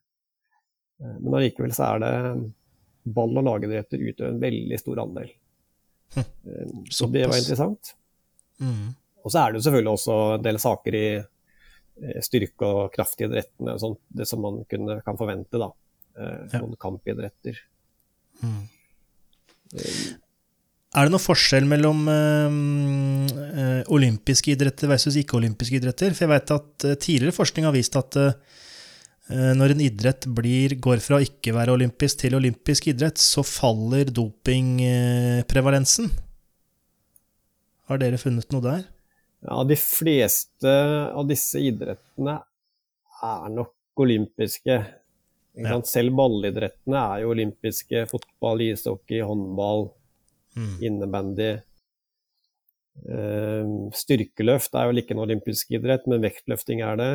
[0.99, 2.15] Uh, men allikevel så er det
[3.15, 5.31] ball- og lagidretter utgjør en veldig stor andel.
[6.09, 6.25] Hm.
[6.89, 7.91] så det var interessant.
[8.65, 8.95] Mm.
[9.25, 13.77] Og så er det jo selvfølgelig også en del saker i eh, styrke- og kraftidrettene,
[13.83, 15.61] sånt, det som man kunne, kan forvente.
[15.61, 15.73] da.
[16.19, 16.63] Eh, ja.
[16.63, 17.61] Noen kampidretter.
[18.43, 18.65] Mm.
[20.97, 26.15] Er det noen forskjell mellom øh, olympiske idretter versus ikke-olympiske idretter?
[26.17, 28.33] For jeg vet at Tidligere forskning har vist at øh,
[29.29, 34.09] når en idrett blir, går fra å ikke være olympisk til olympisk idrett, så faller
[34.09, 36.09] dopingprevalensen.
[37.89, 38.83] Har dere funnet noe der?
[39.41, 40.73] Ja, de fleste
[41.15, 42.41] av disse idrettene
[43.23, 44.79] er nok olympiske.
[45.59, 45.79] Ja.
[45.87, 48.05] Selv ballidrettene er jo olympiske.
[48.11, 49.89] Fotball, ishockey, håndball,
[50.59, 50.77] mm.
[50.91, 51.51] innebandy.
[52.99, 57.13] Uh, styrkeløft er jo ikke en olympisk idrett, men vektløfting er det.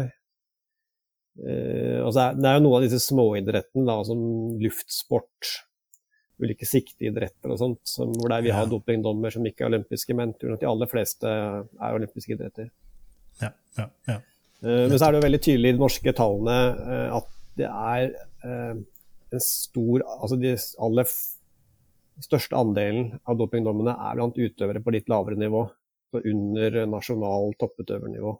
[1.43, 4.23] Uh, altså det er jo noen av disse småidrettene, som
[4.63, 5.51] luftsport,
[6.41, 8.59] ulike sikteidretter og sånt, som, hvor det er, vi ja.
[8.61, 12.71] har dopingdommer som ikke er olympiske, men tror de aller fleste er olympiske idretter.
[13.41, 14.17] Ja, ja, ja.
[14.63, 17.29] Uh, men så er det jo veldig tydelig i de norske tallene uh, at
[17.59, 18.05] det er
[18.45, 18.75] uh,
[19.33, 20.53] en stor Altså de
[20.85, 21.09] aller
[22.23, 25.63] største andelen av dopingdommene er blant utøvere på litt lavere nivå.
[26.13, 28.33] Så under nasjonal topputøvernivå.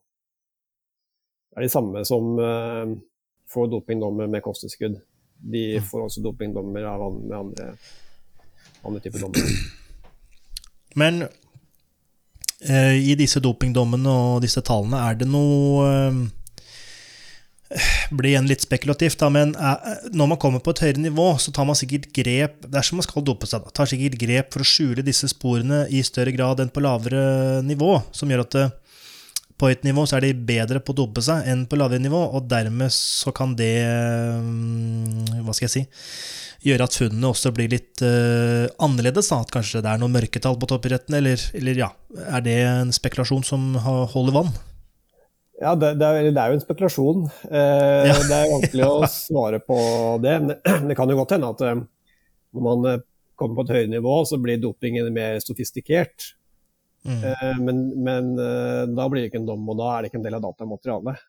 [1.50, 2.36] Det er de samme som
[3.50, 5.00] får dopingdommer med kosttilskudd.
[5.44, 7.72] De får også dopingdommer av med andre,
[8.84, 9.50] andre typer dommer.
[11.02, 16.22] Men eh, i disse dopingdommene og disse tallene, er det noe eh,
[18.14, 19.56] blir igjen litt spekulativt, da, men
[20.14, 23.26] når man kommer på et høyere nivå, så tar man sikkert grep dersom man skal
[23.26, 26.70] dope seg, da, tar sikkert grep for å skjule disse sporene i større grad enn
[26.74, 28.68] på lavere nivå, som gjør at det,
[29.64, 32.20] på høyt nivå så er de bedre på å dope seg enn på lavere nivå,
[32.36, 33.78] og dermed så kan det
[34.43, 35.84] mm, Hva skal jeg si
[36.64, 39.28] Gjøre at funnene også blir litt uh, annerledes.
[39.28, 39.41] Da.
[39.43, 41.89] At kanskje det er noen mørketall på toppidretten, eller, eller ja
[42.32, 44.53] Er det en spekulasjon som holder vann?
[45.59, 47.26] Ja, det, det, er, det, er, jo en spekulasjon.
[47.51, 48.16] Eh, ja.
[48.16, 49.80] det er vanskelig å svare på
[50.24, 50.38] det.
[50.45, 51.84] Men det kan jo godt hende at eh,
[52.55, 53.03] når man eh,
[53.39, 56.34] kommer på et høyere nivå, så blir dopingen mer sofistikert.
[57.04, 57.24] Mm.
[57.24, 60.22] Eh, men, men eh, da blir det ikke en dom, og da er det ikke
[60.22, 61.24] en del av datamaterialet.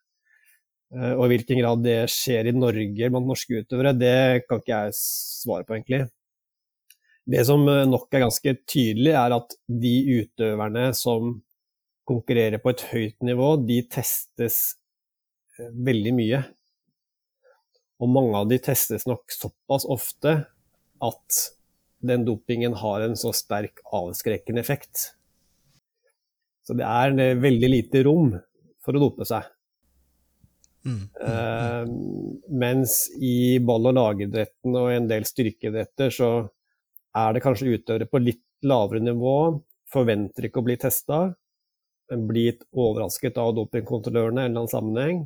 [0.95, 4.19] Eh, og i hvilken grad det skjer i Norge blant norske utøvere, det
[4.49, 6.05] kan ikke jeg svare på, egentlig.
[7.25, 11.39] Det som nok er ganske tydelig, er at de utøverne som
[12.05, 14.59] konkurrerer på et høyt nivå, de testes
[15.57, 16.43] veldig mye.
[18.03, 20.37] Og mange av de testes nok såpass ofte
[21.05, 21.41] at
[22.05, 25.15] den dopingen har en så sterk avskrekkende effekt.
[26.65, 28.33] Så det er eh, veldig lite rom
[28.85, 29.47] for å dope seg.
[30.85, 31.05] Mm.
[31.17, 31.87] Uh,
[32.61, 36.29] mens i ball- og lagidretten og en del styrkeidretter så
[37.17, 39.37] er det kanskje utøvere på litt lavere nivå,
[39.93, 41.23] forventer ikke å bli testa,
[42.29, 45.25] blitt overrasket av dopingkontrollørene i en eller annen sammenheng,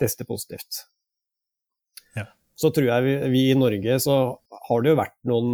[0.00, 0.84] tester positivt.
[2.18, 2.26] Ja.
[2.58, 4.16] Så tror jeg vi, vi, i Norge så
[4.68, 5.52] har det jo vært noen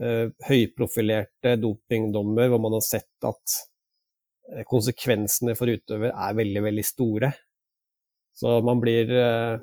[0.00, 3.60] uh, høyprofilerte dopingdommer hvor man har sett at
[4.70, 7.32] konsekvensene for utøver er veldig, veldig store.
[8.36, 9.56] Så man blir uh,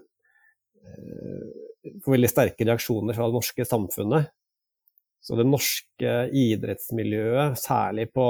[2.03, 4.31] får veldig sterke reaksjoner fra det norske samfunnet.
[5.23, 8.27] Så det norske idrettsmiljøet, særlig på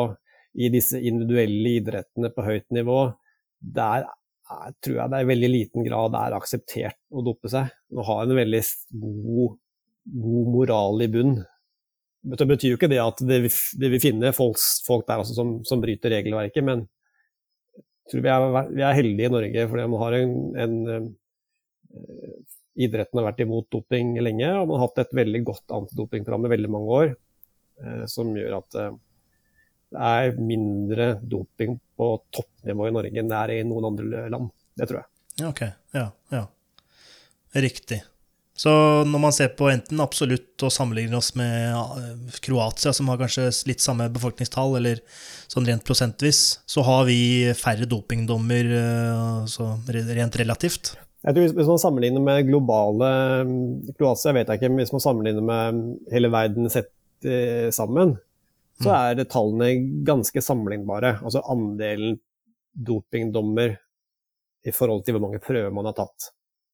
[0.62, 3.08] i disse individuelle idrettene på høyt nivå,
[3.58, 7.72] der er, tror jeg det er i veldig liten grad er akseptert å dope seg.
[7.98, 8.62] Å ha en veldig
[9.02, 9.58] god,
[10.28, 11.40] god moral i bunn.
[12.24, 15.82] Det betyr jo ikke det at det vil finne folk, folk der også som, som,
[15.84, 16.86] bryter regelverket, men
[17.76, 21.10] jeg tror vi er, vi er heldige i Norge fordi man har en, en uh,
[22.74, 26.54] Idretten har vært imot doping lenge, og man har hatt et veldig godt antidopingprogram i
[26.56, 27.12] veldig mange år,
[27.84, 28.96] uh, som gjør at uh,
[29.94, 34.50] det er mindre doping på toppnivå i Norge enn det er i noen andre land.
[34.74, 35.10] Det tror jeg.
[35.52, 35.62] Ok,
[35.94, 36.48] ja, ja.
[37.54, 38.02] Riktig.
[38.54, 38.72] Så
[39.10, 43.82] når man ser på enten absolutt og sammenligner oss med Kroatia, som har kanskje litt
[43.82, 45.02] samme befolkningstall, eller
[45.50, 48.70] sånn rent prosentvis, så har vi færre dopingdommer
[49.42, 50.94] altså rent relativt.
[51.24, 53.10] Jeg tror Hvis man sammenligner med globale
[53.96, 56.92] Kroatia vet jeg ikke, men hvis man sammenligner med hele verden sett
[57.26, 58.18] eh, sammen,
[58.82, 58.98] så mm.
[58.98, 59.70] er tallene
[60.06, 61.16] ganske sammenlignbare.
[61.24, 62.20] Altså andelen
[62.74, 63.78] dopingdommer
[64.64, 66.34] i forhold til hvor mange prøver man har tatt.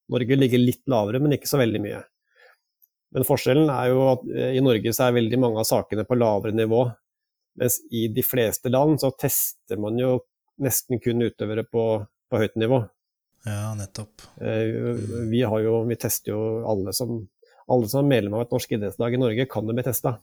[0.10, 2.01] Norge ligger litt lavere, men ikke så veldig mye.
[3.16, 6.18] Men forskjellen er jo at eh, i Norge så er veldig mange av sakene på
[6.18, 6.84] lavere nivå,
[7.60, 10.20] mens i de fleste land så tester man jo
[10.64, 11.86] nesten kun utøvere på,
[12.30, 12.84] på høyt nivå.
[13.47, 14.26] Ja, nettopp.
[14.38, 17.22] Vi vi, jo, vi tester jo alle som,
[17.72, 20.18] alle som er medlem av et norsk idrettslag i Norge, kan jo bli testa.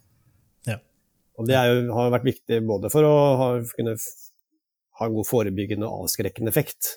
[1.36, 5.88] Og det jo, har vært viktig både for å ha, kunne ha en god forebyggende
[5.88, 6.96] og avskrekkende effekt,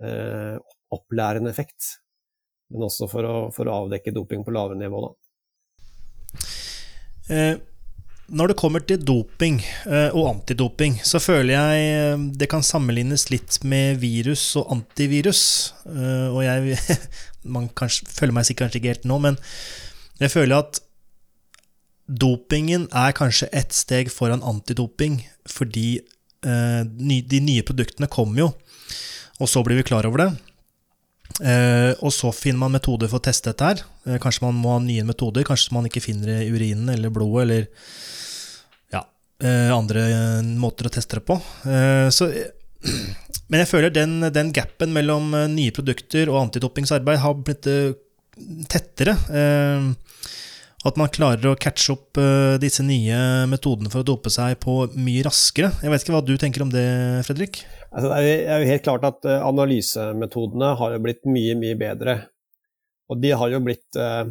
[0.00, 0.56] eh,
[0.94, 1.96] opplærende effekt,
[2.72, 5.04] men også for å, for å, avdekke doping på lavere nivå.
[7.32, 7.56] Eh,
[8.32, 13.28] når det kommer til doping eh, og antidoping, så føler jeg eh, det kan sammenlignes
[13.32, 15.42] litt med virus og antivirus.
[15.88, 16.78] Eh, og jeg
[17.52, 19.36] Man kanskje, føler meg sikkert ikke helt nå, men
[20.22, 20.78] jeg føler at
[22.12, 26.00] Dopingen er kanskje ett steg foran antidoping, fordi
[26.44, 28.48] eh, de nye produktene kommer jo,
[29.38, 30.30] og så blir vi klar over det.
[31.40, 33.82] Eh, og så finner man metoder for å teste dette her.
[34.06, 35.46] Eh, kanskje man må ha nye metoder.
[35.48, 37.66] Kanskje man ikke finner det i urinen eller blodet eller
[38.92, 39.04] ja,
[39.44, 40.04] eh, andre
[40.60, 41.38] måter å teste det på.
[41.68, 42.28] Eh, så,
[43.48, 47.70] men jeg føler den, den gapen mellom eh, nye produkter og antidopingsarbeid har blitt
[48.72, 49.16] tettere.
[49.32, 49.92] Eh,
[50.88, 54.88] at man klarer å catche opp uh, disse nye metodene for å dope seg på
[54.96, 55.70] mye raskere.
[55.82, 56.84] Jeg vet ikke hva du tenker om det,
[57.28, 57.62] Fredrik?
[57.92, 62.18] Altså, det er jo helt klart at uh, analysemetodene har jo blitt mye, mye bedre.
[63.12, 64.26] Og de har jo blitt uh,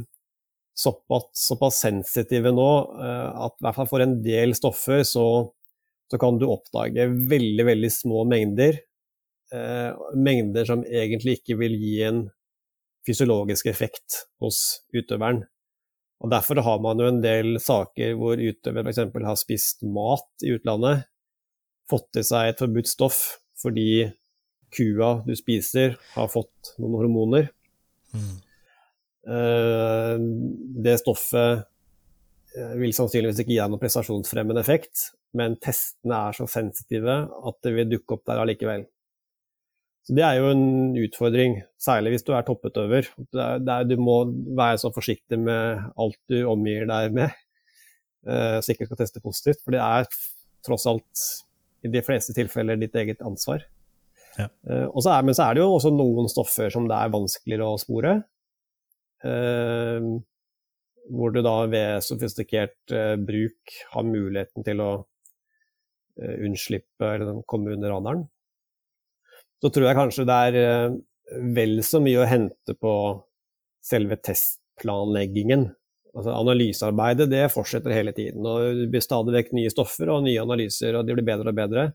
[0.75, 5.25] såpass, såpass, sensitive nå at i hvert fall for en del stoffer så,
[6.09, 8.79] så kan du oppdage veldig, veldig små mengder
[9.55, 12.23] eh, mengder som egentlig ikke vil gi en
[13.07, 15.43] fysiologisk effekt hos utøveren.
[16.21, 19.01] Og Derfor har man jo en del saker hvor utøver f.eks.
[19.25, 21.07] har spist mat i utlandet,
[21.89, 23.21] fått i seg et forbudt stoff
[23.61, 24.05] fordi
[24.71, 27.49] kua du spiser, har fått noen hormoner.
[28.15, 28.37] Mm.
[30.81, 31.65] Det stoffet
[32.55, 37.59] eh, vil sannsynligvis ikke gi deg noen prestasjonsfremmende effekt, men testene er så sensitive at
[37.65, 38.87] det vil dukke opp der allikevel.
[40.01, 43.09] Så Det er jo en utfordring, særlig hvis du er topputøver.
[43.85, 44.17] du må
[44.57, 47.29] være så forsiktig med alt du omgir deg med,
[48.25, 49.61] uh, så ikke skal teste positivt.
[49.63, 50.09] For det er
[50.65, 51.21] tross alt
[51.85, 53.61] i de fleste tilfeller ditt eget ansvar.
[54.39, 54.49] Ja.
[54.65, 57.69] Uh, så er, men så er det jo også noen stoffer som det er vanskeligere
[57.69, 58.17] å spore.
[59.21, 60.17] Uh,
[61.11, 62.93] hvor du da ved sofistikert
[63.25, 64.91] bruk har muligheten til å
[66.21, 68.21] unnslippe eller komme under radaren
[69.61, 70.95] så tror jeg kanskje det er eh,
[71.55, 72.93] vel så mye å hente på
[73.85, 75.69] selve testplanleggingen.
[76.11, 78.43] Altså Analysearbeidet det fortsetter hele tiden.
[78.45, 81.59] og Det blir stadig vekk nye stoffer og nye analyser, og de blir bedre og
[81.61, 81.85] bedre.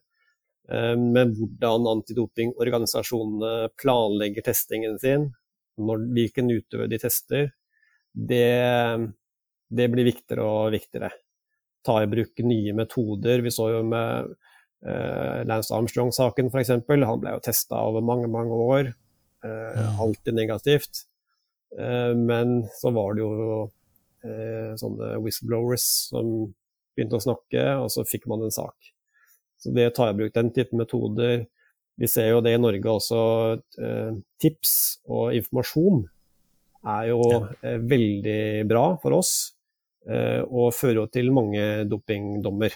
[0.70, 5.30] Eh, men hvordan antidopingorganisasjonene planlegger testingen sin,
[5.76, 7.50] når, hvilken utøver de tester,
[8.16, 8.48] det,
[9.68, 11.10] det, blir viktigere og viktigere.
[11.84, 13.44] Ta i bruk nye metoder.
[13.44, 14.32] Vi så jo med
[14.84, 16.70] Uh, Lance Armstrong-saken f.eks.
[16.86, 18.92] Han ble jo testa over mange, mange år.
[19.44, 19.88] Uh, ja.
[20.04, 21.06] Alltid negativt.
[21.76, 23.64] Uh, men så var det jo
[24.26, 26.26] sånne whistleblowers som
[26.96, 28.88] begynte å snakke, og så fikk man en sak.
[29.62, 31.44] Så det å ta i bruk den type metoder
[31.94, 33.20] Vi ser jo det i Norge også.
[34.42, 34.72] tips
[35.06, 36.02] og informasjon
[36.90, 37.76] er jo ja.
[37.86, 39.30] veldig bra for oss,
[40.10, 42.74] og fører jo til mange dopingdommer.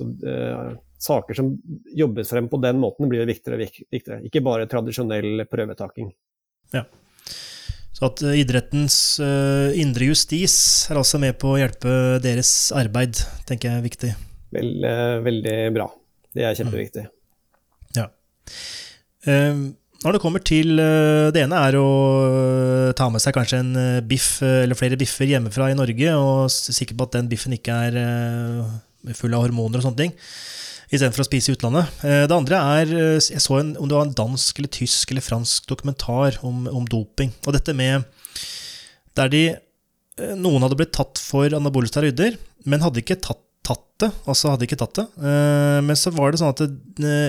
[0.00, 1.52] Så uh, saker som
[1.96, 4.20] jobbes frem på den måten, blir viktigere og viktigere.
[4.28, 6.10] Ikke bare tradisjonell prøvetaking.
[6.76, 6.84] Ja.
[7.96, 10.56] Så at uh, idrettens uh, indre justis
[10.90, 11.94] er altså med på å hjelpe
[12.24, 14.14] deres arbeid, tenker jeg er viktig.
[14.50, 14.72] Vel,
[15.24, 15.90] veldig bra.
[16.34, 17.06] Det er kjempeviktig.
[17.06, 17.16] Mm.
[17.90, 18.06] Ja.
[20.00, 21.88] når det kommer til Det ene er å
[22.96, 23.72] ta med seg kanskje en
[24.08, 27.98] biff eller flere biffer hjemmefra i Norge, og sikker på at den biffen ikke er
[29.16, 30.14] full av hormoner og sånne ting.
[30.90, 32.00] Istedenfor å spise i utlandet.
[32.02, 35.12] Eh, det andre er eh, Jeg så en, om det var en dansk eller tysk
[35.12, 37.30] eller fransk dokumentar om, om doping.
[37.46, 38.08] Og dette med
[39.18, 42.34] Der de eh, Noen hadde blitt tatt for anabole steroider,
[42.66, 44.10] men hadde ikke tatt, tatt det.
[44.26, 45.06] Altså hadde ikke tatt det.
[45.86, 46.62] Men så var det sånn at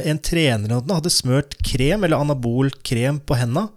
[0.10, 3.68] en trener hadde smørt krem, eller anabol krem, på henda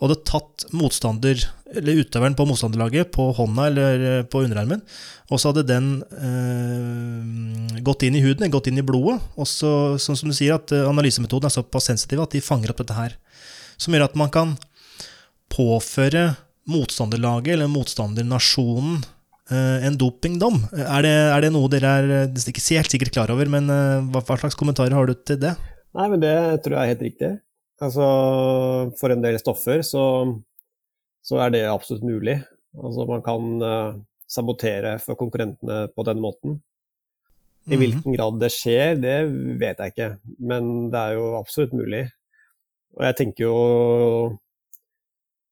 [0.00, 1.42] og hadde tatt motstander,
[1.76, 4.82] eller utøveren på motstanderlaget på hånda eller eh, på underarmen,
[5.30, 9.20] og så hadde den eh, gått inn i huden, gått inn i blodet.
[9.38, 12.72] Og så, sånn som du sier, at eh, analysemetoden er såpass sensitiv at de fanger
[12.72, 13.14] opp dette her.
[13.80, 14.56] Som gjør at man kan
[15.50, 16.32] påføre
[16.70, 19.00] motstanderlaget eller motstandernasjonen
[19.50, 20.58] eh, en dopingdom.
[20.74, 24.24] Er det, er det, noe dere er ikke helt sikkert klar over, men eh, hva,
[24.26, 25.54] hva slags kommentarer har du til det?
[25.96, 27.32] Nei, men Det tror jeg er helt riktig.
[27.80, 28.06] Altså,
[29.00, 30.04] for en del stoffer så,
[31.24, 32.38] så er det absolutt mulig.
[32.78, 33.98] Altså, man kan uh,
[34.30, 36.60] sabotere for konkurrentene på den måten.
[37.68, 37.80] I mhm.
[37.82, 39.16] hvilken grad det skjer, det
[39.60, 42.06] vet jeg ikke, men det er jo absolutt mulig.
[42.96, 43.56] Og jeg tenker jo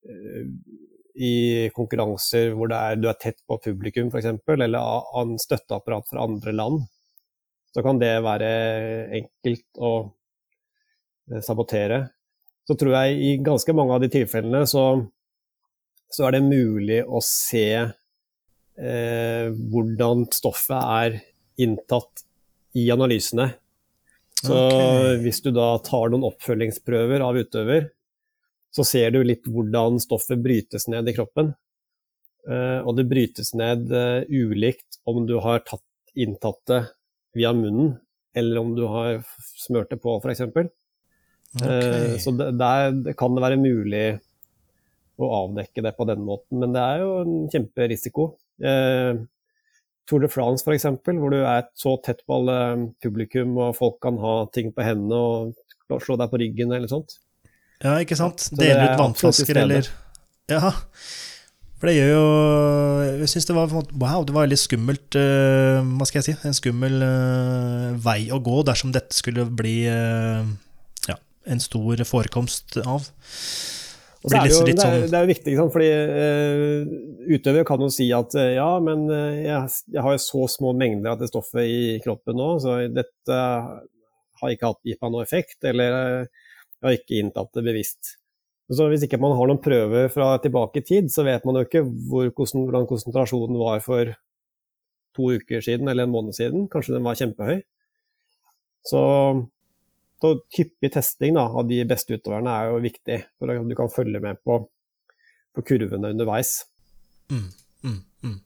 [0.09, 0.45] uh,
[1.19, 4.79] i konkurranser hvor er, du er tett på publikum f.eks., eller
[5.19, 6.85] an støtteapparat fra andre land,
[7.75, 8.51] så kan det være
[9.19, 11.99] enkelt å eh, sabotere
[12.69, 14.85] så tror jeg i ganske mange av de tilfellene så,
[16.11, 21.21] så er det mulig å se eh, hvordan stoffet er
[21.61, 22.25] inntatt
[22.79, 23.51] i analysene.
[24.39, 25.17] Så okay.
[25.25, 27.89] hvis du da tar noen oppfølgingsprøver av utøver,
[28.75, 31.53] så ser du litt hvordan stoffet brytes ned i kroppen.
[32.49, 35.85] Eh, og det brytes ned eh, ulikt om du har tatt,
[36.19, 36.83] inntatt det
[37.37, 37.97] via munnen,
[38.37, 39.21] eller om du har
[39.59, 40.45] smurt det på, f.eks.
[40.47, 40.69] Okay.
[41.65, 44.07] Eh, så der kan det være mulig
[45.27, 48.31] å avdekke det på den måten, men det er jo en kjemperisiko.
[48.63, 49.21] Eh,
[50.09, 52.59] Tour de France f.eks., hvor du er så tett på alle
[53.03, 57.19] publikum og folk kan ha ting på hendene og slå deg på ryggen eller sånt.
[57.83, 58.49] Ja, ikke sant.
[58.59, 59.91] Dele ut vannflasker eller
[60.51, 60.73] Ja.
[61.79, 62.23] For det gjør jo
[63.21, 66.35] Jeg syns det var Wow, det var veldig skummelt uh, Hva skal jeg si?
[66.49, 70.43] En skummel uh, vei å gå dersom dette skulle bli uh,
[71.49, 73.07] en stor forekomst av.
[74.19, 77.91] Det er, jo, det, er, sånn- det er, jo, viktig, fordi uh, utøvere kan jo
[77.95, 81.31] si at uh, ja, men uh, jeg, jeg, har jo så små mengder av det
[81.31, 83.39] stoffet i kroppen nå, så dette
[84.39, 86.49] har ikke hatt gitt meg noe effekt, eller uh,
[86.83, 88.17] har ikke inntatt det bevisst.
[88.69, 91.65] Så Hvis ikke man har noen prøver fra tilbake i tid, så vet man jo
[91.65, 94.13] ikke hvor, hvordan konsentrasjonen var for
[95.17, 96.67] to uker siden eller en måned siden.
[96.71, 97.63] Kanskje den var kjempehøy.
[98.87, 99.01] Så,
[100.19, 103.93] så hyppig testing da, av de beste utøverne er jo viktig, for at du kan
[103.93, 104.59] følge med på,
[105.55, 106.61] på kurvene underveis.
[107.31, 107.49] Mm,
[107.85, 108.37] mm, mm.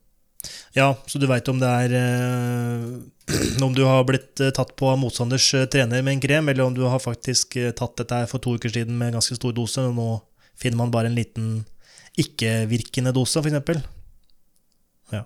[0.77, 2.85] Ja, så du veit om det er eh,
[3.65, 6.65] Om du har blitt eh, tatt på av motstanders eh, trener med en krem, eller
[6.67, 9.81] om du har faktisk tatt dette for to uker siden med en ganske stor dose,
[9.81, 10.09] og nå
[10.59, 11.53] finner man bare en liten
[12.19, 13.79] ikke-virkende dose, f.eks.
[15.13, 15.23] Ja.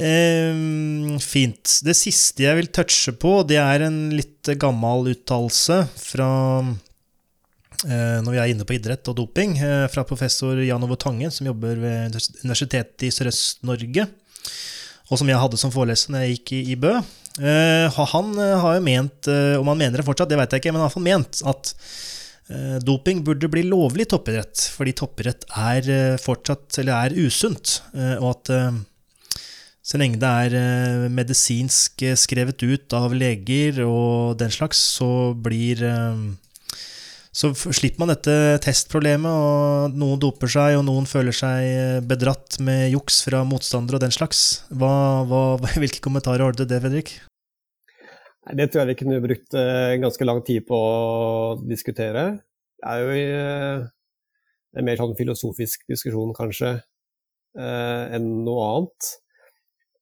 [0.00, 1.74] Eh, fint.
[1.84, 6.30] Det siste jeg vil touche på, det er en litt gammel uttalelse fra
[7.88, 11.30] Eh, når vi er inne på idrett og doping, eh, fra professor Jan Ove Tange,
[11.32, 14.04] som jobber ved Universitetet i Sørøst-Norge,
[15.10, 16.92] og som jeg hadde som foreleser når jeg gikk i, Bø.
[17.40, 19.28] Eh, han har jo ment,
[19.58, 21.74] om han mener det fortsatt, det vet jeg ikke, men han har ment at
[22.82, 28.50] doping burde bli lovlig i toppidrett, fordi toppidrett er fortsatt, eller er usunt, og at
[29.90, 35.82] så lenge det er medisinsk skrevet ut av leger og den slags, så blir
[37.30, 38.32] så slipper man dette
[38.64, 44.00] testproblemet, og noen doper seg, og noen føler seg eh, bedratt med juks fra motstandere
[44.00, 44.64] og den slags.
[44.74, 45.42] Hva, hva,
[45.82, 47.14] hvilke kommentarer har du til det, Fredrik?
[48.50, 49.54] Det tror jeg vi kunne brukt
[50.02, 52.24] ganske lang tid på å diskutere.
[52.80, 53.88] Det er jo
[54.80, 56.72] en mer sånn filosofisk diskusjon, kanskje,
[57.54, 59.10] enn noe annet.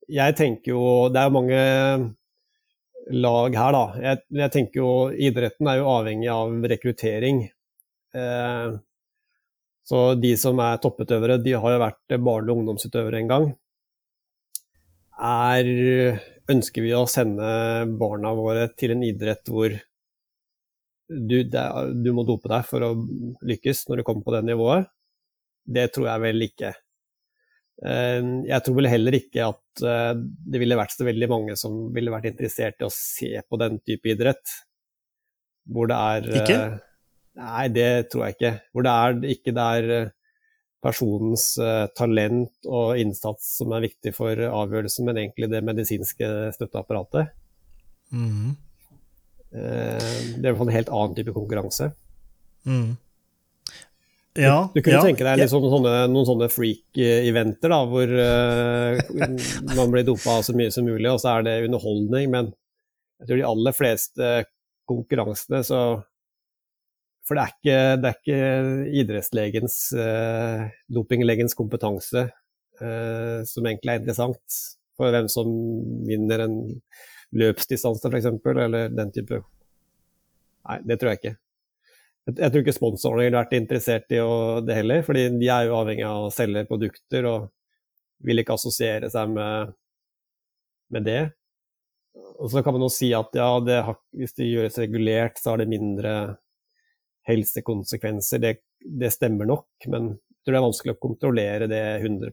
[0.08, 0.82] Jeg tenker jo
[1.12, 1.60] Det er mange
[3.08, 3.84] lag her, da.
[4.02, 4.90] Jeg, jeg, tenker jo
[5.28, 7.38] idretten er jo avhengig av rekruttering.
[8.12, 8.74] Eh,
[9.88, 13.46] så de som er topputøvere, de har jo vært barne- og ungdomsutøvere en gang.
[15.24, 15.70] Er,
[16.52, 17.48] ønsker vi å sende
[18.00, 19.72] barna våre til en idrett hvor
[21.08, 22.92] du, er, du må dope deg for å
[23.48, 24.92] lykkes når du kommer på det nivået?
[25.64, 26.74] Det tror jeg vel ikke.
[27.78, 31.86] Eh, jeg tror vel heller ikke at eh, det ville vært så veldig mange som
[31.94, 34.54] ville vært interessert i å se på den type idrett.
[35.68, 36.58] Hvor det er Ikke?
[36.58, 36.78] Eh,
[37.38, 38.54] nei, det tror jeg ikke.
[38.72, 40.14] Hvor det er ikke det er
[40.78, 41.44] personens
[41.98, 47.32] talent og innsats som er viktig for avgjørelsen, men egentlig det medisinske støtteapparatet.
[48.14, 48.52] Mm.
[49.50, 51.90] Det er en helt annen type konkurranse.
[52.62, 52.94] Mm.
[54.38, 59.00] Ja, du, kunne ja, tenke deg liksom sånne, noen sånne freak-eventer da, hvor uh,
[59.74, 62.30] man blir dopa så mye som mulig, og så er det underholdning.
[62.32, 62.52] Men
[63.18, 64.30] jeg tror de aller fleste
[64.88, 65.80] konkurransene så
[67.28, 74.00] For det er ikke, det er ikke idrettslegens, uh, dopinglegens kompetanse uh, som egentlig er
[74.00, 74.60] interessant
[74.98, 75.50] for hvem som
[76.08, 76.56] vinner en
[77.38, 79.42] løpsdistanse f.eks., eller den type
[80.68, 81.36] Nei, det tror jeg ikke.
[82.28, 84.20] Jeg tror ikke sponsorene ville vært interessert i
[84.66, 87.46] det heller, fordi de er jo avhengig av å selge produkter og
[88.26, 89.72] vil ikke assosiere seg med,
[90.92, 91.22] med det.
[92.38, 95.54] Og så kan man jo si at ja, det har, hvis det gjøres regulert, så
[95.54, 96.12] har det mindre
[97.28, 98.42] helsekonsekvenser.
[98.44, 98.54] Det,
[99.00, 102.32] det stemmer nok, men jeg tror det er vanskelig å kontrollere det 100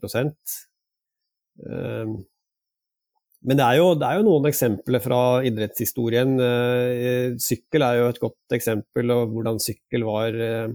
[1.64, 2.18] um,
[3.46, 6.32] men det er, jo, det er, jo, noen eksempler fra idrettshistorien.
[6.42, 10.72] Eh, sykkel er jo et godt eksempel, og hvordan sykkel var eh,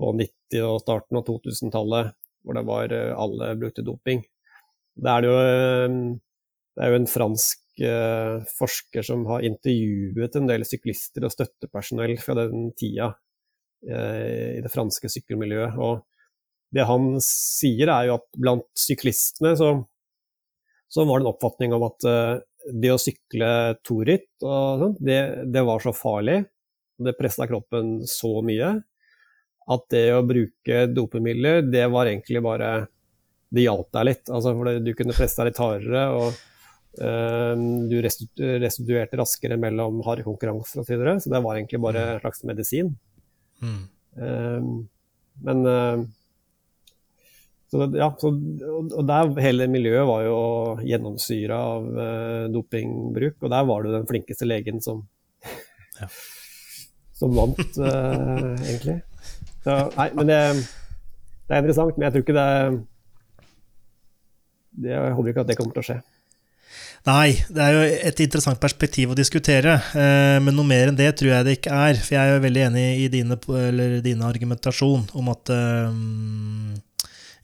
[0.00, 2.10] på 90- og starten av 2000-tallet,
[2.44, 4.20] hvor det var eh, alle brukte doping.
[5.00, 5.38] Det er, jo,
[6.76, 7.82] det er jo en fransk
[8.58, 13.06] forsker som har intervjuet en del syklister og støttepersonell fra den tida
[13.86, 15.78] i det franske sykkelmiljøet.
[15.80, 16.02] Og
[16.76, 19.70] det han sier, er jo at blant syklistene så
[20.90, 22.36] så var det en oppfatning om at uh,
[22.76, 23.50] det å sykle
[23.86, 24.28] toritt
[25.00, 26.42] det, det, var så farlig,
[26.98, 28.74] og det pressa kroppen så mye,
[29.70, 32.88] at det å bruke dopemidler, det var egentlig bare
[33.50, 34.28] Det hjalp deg litt.
[34.30, 36.28] Altså, for du kunne presse deg litt hardere, og
[37.02, 37.54] uh,
[37.90, 40.86] du restituerte raskere mellom harde konkurranser osv.
[40.86, 42.92] Så, videre, så det var egentlig bare en slags medisin.
[43.58, 43.80] Mm.
[44.20, 44.68] Uh,
[45.46, 45.66] men
[47.70, 50.38] så, ja, så, og der hele miljøet var jo
[50.82, 55.04] gjennomsyra av uh, dopingbruk, og der var du den flinkeste legen som,
[56.00, 56.08] ja.
[57.20, 58.98] som vant, uh, egentlig.
[59.62, 60.40] Så, nei, men det,
[61.46, 62.48] det, er interessant, men jeg tror ikke det,
[64.80, 66.00] det Jeg håper ikke at det kommer til å skje.
[67.06, 71.08] Nei, det er jo et interessant perspektiv å diskutere, eh, men noe mer enn det
[71.16, 72.00] tror jeg det ikke er.
[72.02, 73.38] For jeg er jo veldig enig i dine,
[74.04, 76.74] dine argumentasjon om at um,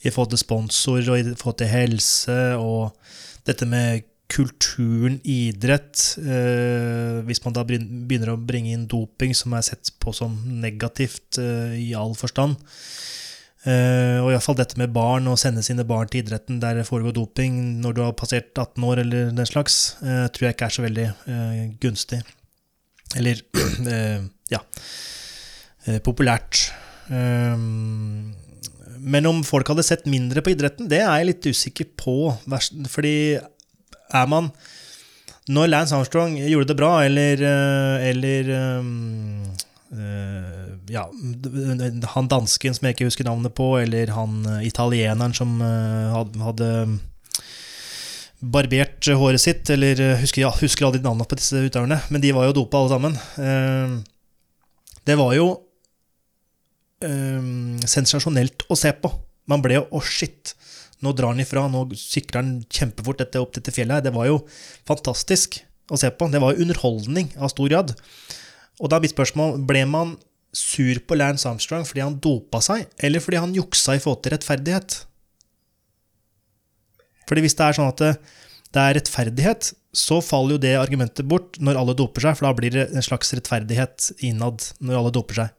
[0.02, 2.96] i forhold til sponsor og i forhold til helse og
[3.46, 9.62] dette med kulturen idrett, eh, hvis man da begynner å bringe inn doping, som er
[9.62, 12.58] sett på som negativt eh, i all forstand.
[13.66, 17.14] Eh, og iallfall dette med barn, å sende sine barn til idretten der det foregår
[17.16, 20.76] doping når du har passert 18 år eller den slags, eh, tror jeg ikke er
[20.76, 22.20] så veldig eh, gunstig.
[23.18, 23.42] Eller
[23.94, 24.62] eh, ja
[26.02, 26.64] populært.
[28.98, 32.16] Men om folk hadde sett mindre på idretten, det er jeg litt usikker på.
[32.92, 34.50] Fordi er man
[35.46, 38.48] Når Lance Armstrong gjorde det bra, eller, eh, eller
[38.80, 39.44] um,
[39.94, 41.04] uh, ja,
[42.16, 46.70] han dansken som jeg ikke husker navnet på, eller han italieneren som hadde
[48.42, 52.48] barbert håret sitt, eller husker, ja, husker aldri navnet på disse utøverne, men de var
[52.48, 54.02] jo dopa alle sammen.
[55.06, 55.46] Det var jo
[57.02, 59.10] sensasjonelt å se på.
[59.50, 60.54] Man ble jo Å, shit!
[61.04, 64.04] Nå drar han ifra, nå sykler han kjempefort dette, opp dette fjellet.
[64.06, 64.38] Det var jo
[64.88, 65.58] fantastisk
[65.92, 66.30] å se på.
[66.32, 67.92] Det var jo underholdning av stor grad.
[68.80, 70.16] Og da er mitt spørsmål ble man
[70.56, 74.32] sur på Lance Armstrong fordi han dopa seg, eller fordi han juksa i forhold til
[74.32, 74.98] rettferdighet?
[77.28, 78.12] Fordi hvis det er sånn at det,
[78.72, 82.56] det er rettferdighet, så faller jo det argumentet bort når alle doper seg, for da
[82.56, 85.55] blir det en slags rettferdighet innad når alle doper seg.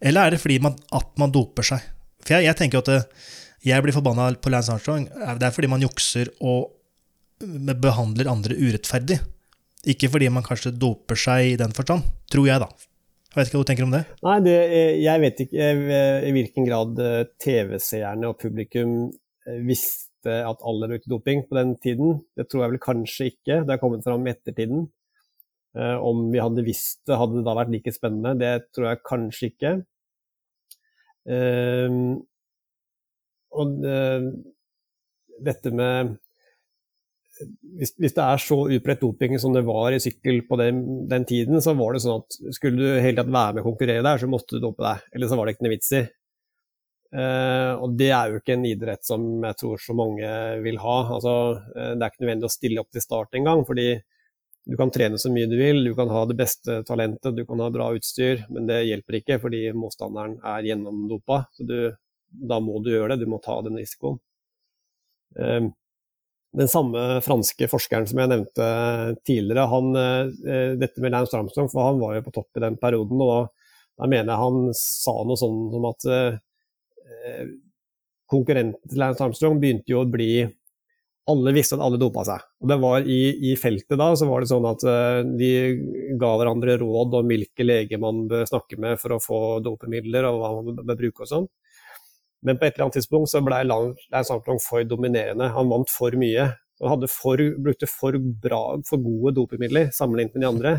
[0.00, 1.84] Eller er det fordi man, at man doper seg?
[2.24, 3.00] For jeg, jeg tenker at det,
[3.66, 6.70] jeg blir forbanna på Lance Armstrong, det er fordi man jukser og
[7.80, 9.20] behandler andre urettferdig.
[9.88, 12.68] Ikke fordi man kanskje doper seg i den forstand, tror jeg, da.
[13.30, 14.02] Jeg vet ikke hva du tenker om det?
[14.26, 14.54] Nei, det,
[15.00, 15.66] jeg vet ikke
[16.26, 18.94] i hvilken grad eh, TV-seerne og publikum
[19.46, 22.18] eh, visste at alle brukte doping på den tiden.
[22.36, 23.60] Det tror jeg vel kanskje ikke.
[23.62, 24.88] Det har kommet fram i ettertiden.
[25.78, 28.34] Eh, om vi hadde visst det, hadde det da vært like spennende?
[28.40, 29.72] Det tror jeg kanskje ikke.
[33.60, 34.26] Og uh,
[35.40, 36.16] dette med
[37.78, 41.24] hvis, hvis, det er så utbredt doping som det var i sykkel på den, den,
[41.28, 44.20] tiden, så var det sånn at skulle du hele tatt være med og konkurrere der,
[44.20, 45.06] så måtte du dope deg.
[45.14, 46.02] Eller så var det ikke noe vits i.
[47.10, 50.34] Uh, og det er jo ikke en idrett som jeg tror så mange
[50.66, 50.98] vil ha.
[51.16, 51.34] Altså,
[51.72, 53.88] uh, det er ikke nødvendig å stille opp til start engang, fordi
[54.66, 57.60] du kan trene så mye du vil, du kan ha det beste talentet, du kan
[57.62, 61.44] ha bra utstyr, men det hjelper ikke fordi motstanderen er gjennomdopa.
[61.56, 61.76] Så du,
[62.28, 64.20] da må du gjøre det, du må ta den risikoen.
[65.40, 65.72] Ehm,
[66.52, 68.68] den samme franske forskeren som jeg nevnte
[69.26, 72.78] tidligere, han, eh, dette med Lance Armstrong, for han var jo på topp i den
[72.80, 73.40] perioden, og da,
[74.02, 77.52] da mener jeg han sa noe sånn som at eh,
[78.30, 80.32] konkurrenten til Lance Armstrong begynte jo å bli
[81.28, 82.44] alle visste at alle dopa seg.
[82.62, 85.50] Og det var i, i, feltet da så var det sånn at uh, de
[86.20, 90.40] ga hverandre råd om hvilke leger man bør snakke med for å få dopemidler og
[90.40, 91.48] hva man bør bruke og sånn.
[92.46, 95.50] Men på et eller annet tidspunkt så ble Lance Armstrong for dominerende.
[95.52, 96.48] Han vant for mye.
[96.80, 100.76] Han for, brukte for, bra, for gode dopemidler sammenlignet med de andre.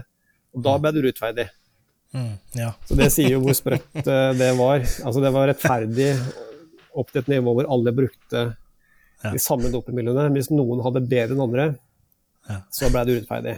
[0.57, 1.45] Og da ble det urettferdig.
[2.11, 2.73] Mm, ja.
[2.83, 4.81] så det sier jo hvor sprøtt uh, det var.
[4.81, 6.09] Altså det var rettferdig
[6.97, 8.49] opp til et nivå hvor alle brukte
[9.21, 9.31] ja.
[9.33, 10.29] de samme dopingmiljøene.
[10.35, 11.67] Hvis noen hadde bedre enn andre,
[12.49, 12.61] ja.
[12.73, 13.57] så ble det urettferdig.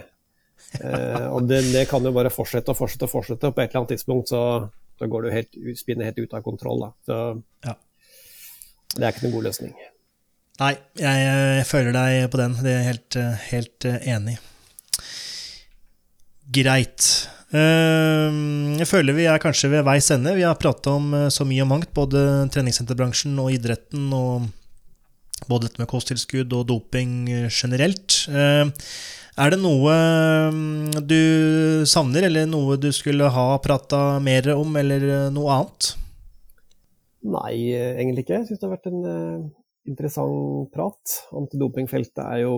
[0.80, 3.70] Eh, og det, det, kan jo bare fortsette og fortsette og fortsette, og på et
[3.70, 4.44] eller annet tidspunkt så,
[4.98, 6.86] så går det helt, spinner helt ut av kontroll.
[6.86, 6.92] Da.
[7.08, 7.20] Så,
[7.68, 7.76] ja.
[8.94, 9.76] Det er ikke noen god løsning.
[10.62, 11.22] Nei, jeg,
[11.58, 12.58] jeg føler deg på den.
[12.62, 14.36] Det er jeg helt, helt eh, enig
[16.54, 17.06] Greit.
[17.54, 20.34] Ehm, jeg føler vi er kanskje ved veis ende.
[20.36, 22.20] Vi har prata om eh, så mye og mangt, både
[22.54, 24.48] treningssenterbransjen og idretten, og
[25.50, 28.24] både dette med kosttilskudd og doping eh, generelt.
[28.30, 28.72] Ehm,
[29.34, 29.96] er det noe
[30.54, 35.90] mm, du savner, eller noe du skulle ha prata mer om, eller noe annet?
[37.24, 38.42] Nei, egentlig ikke.
[38.42, 39.50] Jeg syns det har vært en
[39.88, 41.16] interessant prat.
[41.34, 42.54] Antidopingfeltet er jo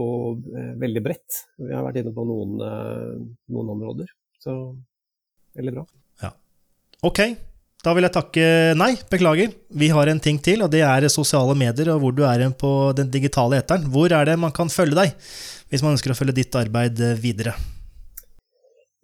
[0.83, 1.45] veldig bredt.
[1.63, 4.11] Vi har vært inne på noen, noen områder.
[4.43, 4.57] Så
[5.57, 5.87] veldig bra.
[6.25, 6.33] Ja.
[7.07, 7.23] Ok,
[7.87, 9.53] da vil jeg takke Nei, beklager.
[9.79, 12.73] Vi har en ting til, og det er sosiale medier og hvor du er på
[12.99, 13.87] den digitale eteren.
[13.95, 15.15] Hvor er det man kan følge deg,
[15.71, 17.55] hvis man ønsker å følge ditt arbeid videre?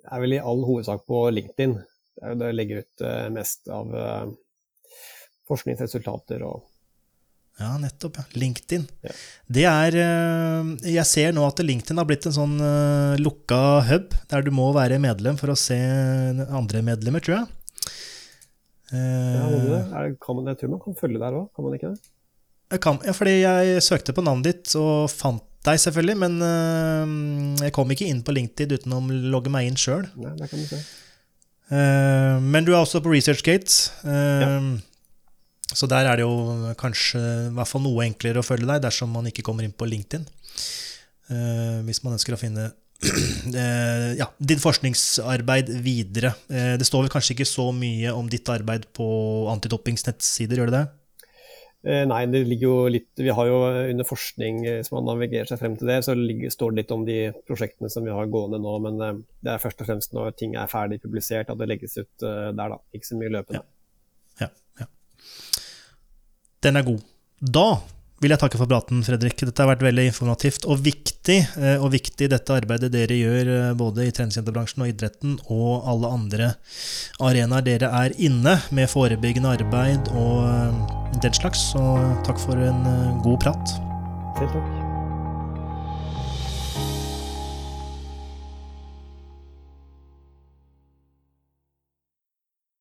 [0.03, 1.77] Det er vel i all hovedsak på LinkedIn.
[1.79, 3.07] Det er jo det jeg legger ut
[3.39, 3.95] mest av
[5.53, 6.67] forskningsresultater og
[7.61, 8.19] ja, nettopp.
[8.19, 8.27] ja.
[8.41, 8.85] LinkedIn.
[9.05, 9.15] Ja.
[9.47, 12.59] Det er eh, Jeg ser nå at LinkedIn har blitt en sånn
[13.23, 15.79] lukka hub, der du må være medlem for å se
[16.51, 17.51] andre medlemmer, tror jeg.
[18.93, 20.17] Ja, det?
[20.23, 22.13] Kan man, jeg tror man kan følge der òg, kan man ikke det?
[22.73, 27.59] Jeg kan, ja, fordi jeg søkte på navnet ditt og fant deg, selvfølgelig, men uh,
[27.63, 29.03] jeg kom ikke inn på LinkedIn uten å
[29.35, 30.09] logge meg inn sjøl.
[32.43, 33.77] men du er også på ResearchGate.
[34.09, 34.57] ja.
[35.73, 39.13] Så der er det jo kanskje i hvert fall noe enklere å følge deg dersom
[39.15, 40.27] man ikke kommer inn på LinkedIn.
[41.33, 42.75] eh, hvis man ønsker å finne eh,
[44.21, 46.35] ja, ditt forskningsarbeid videre.
[46.53, 49.07] Eh, det står vel kanskje ikke så mye om ditt arbeid på
[49.53, 50.85] antitoppingsnettsider, gjør det det?
[51.83, 53.57] Eh, nei, det ligger jo litt Vi har jo
[53.91, 57.07] under forskning, hvis man navigerer seg frem til det, så ligger, står det litt om
[57.09, 57.19] de
[57.49, 58.75] prosjektene som vi har gående nå.
[58.87, 61.99] Men eh, det er først og fremst når ting er ferdig publisert at det legges
[61.99, 62.79] ut der, da.
[62.95, 63.65] Ikke så mye løpende.
[64.39, 64.47] Ja.
[64.47, 64.53] Ja,
[64.85, 64.87] ja.
[66.63, 67.03] Den er god.
[67.43, 67.67] Da
[68.23, 69.41] vil jeg takke for praten, Fredrik.
[69.43, 71.39] Dette har vært veldig informativt og viktig.
[71.59, 76.13] Eh, og viktig dette arbeidet dere gjør eh, både i treningssenterbransjen og idretten og alle
[76.19, 76.53] andre
[77.23, 81.67] arenaer dere er inne med forebyggende arbeid og eh, den slags.
[81.73, 81.83] Så
[82.27, 82.87] takk for en
[83.27, 83.77] god prat.
[84.39, 84.82] Selv takk.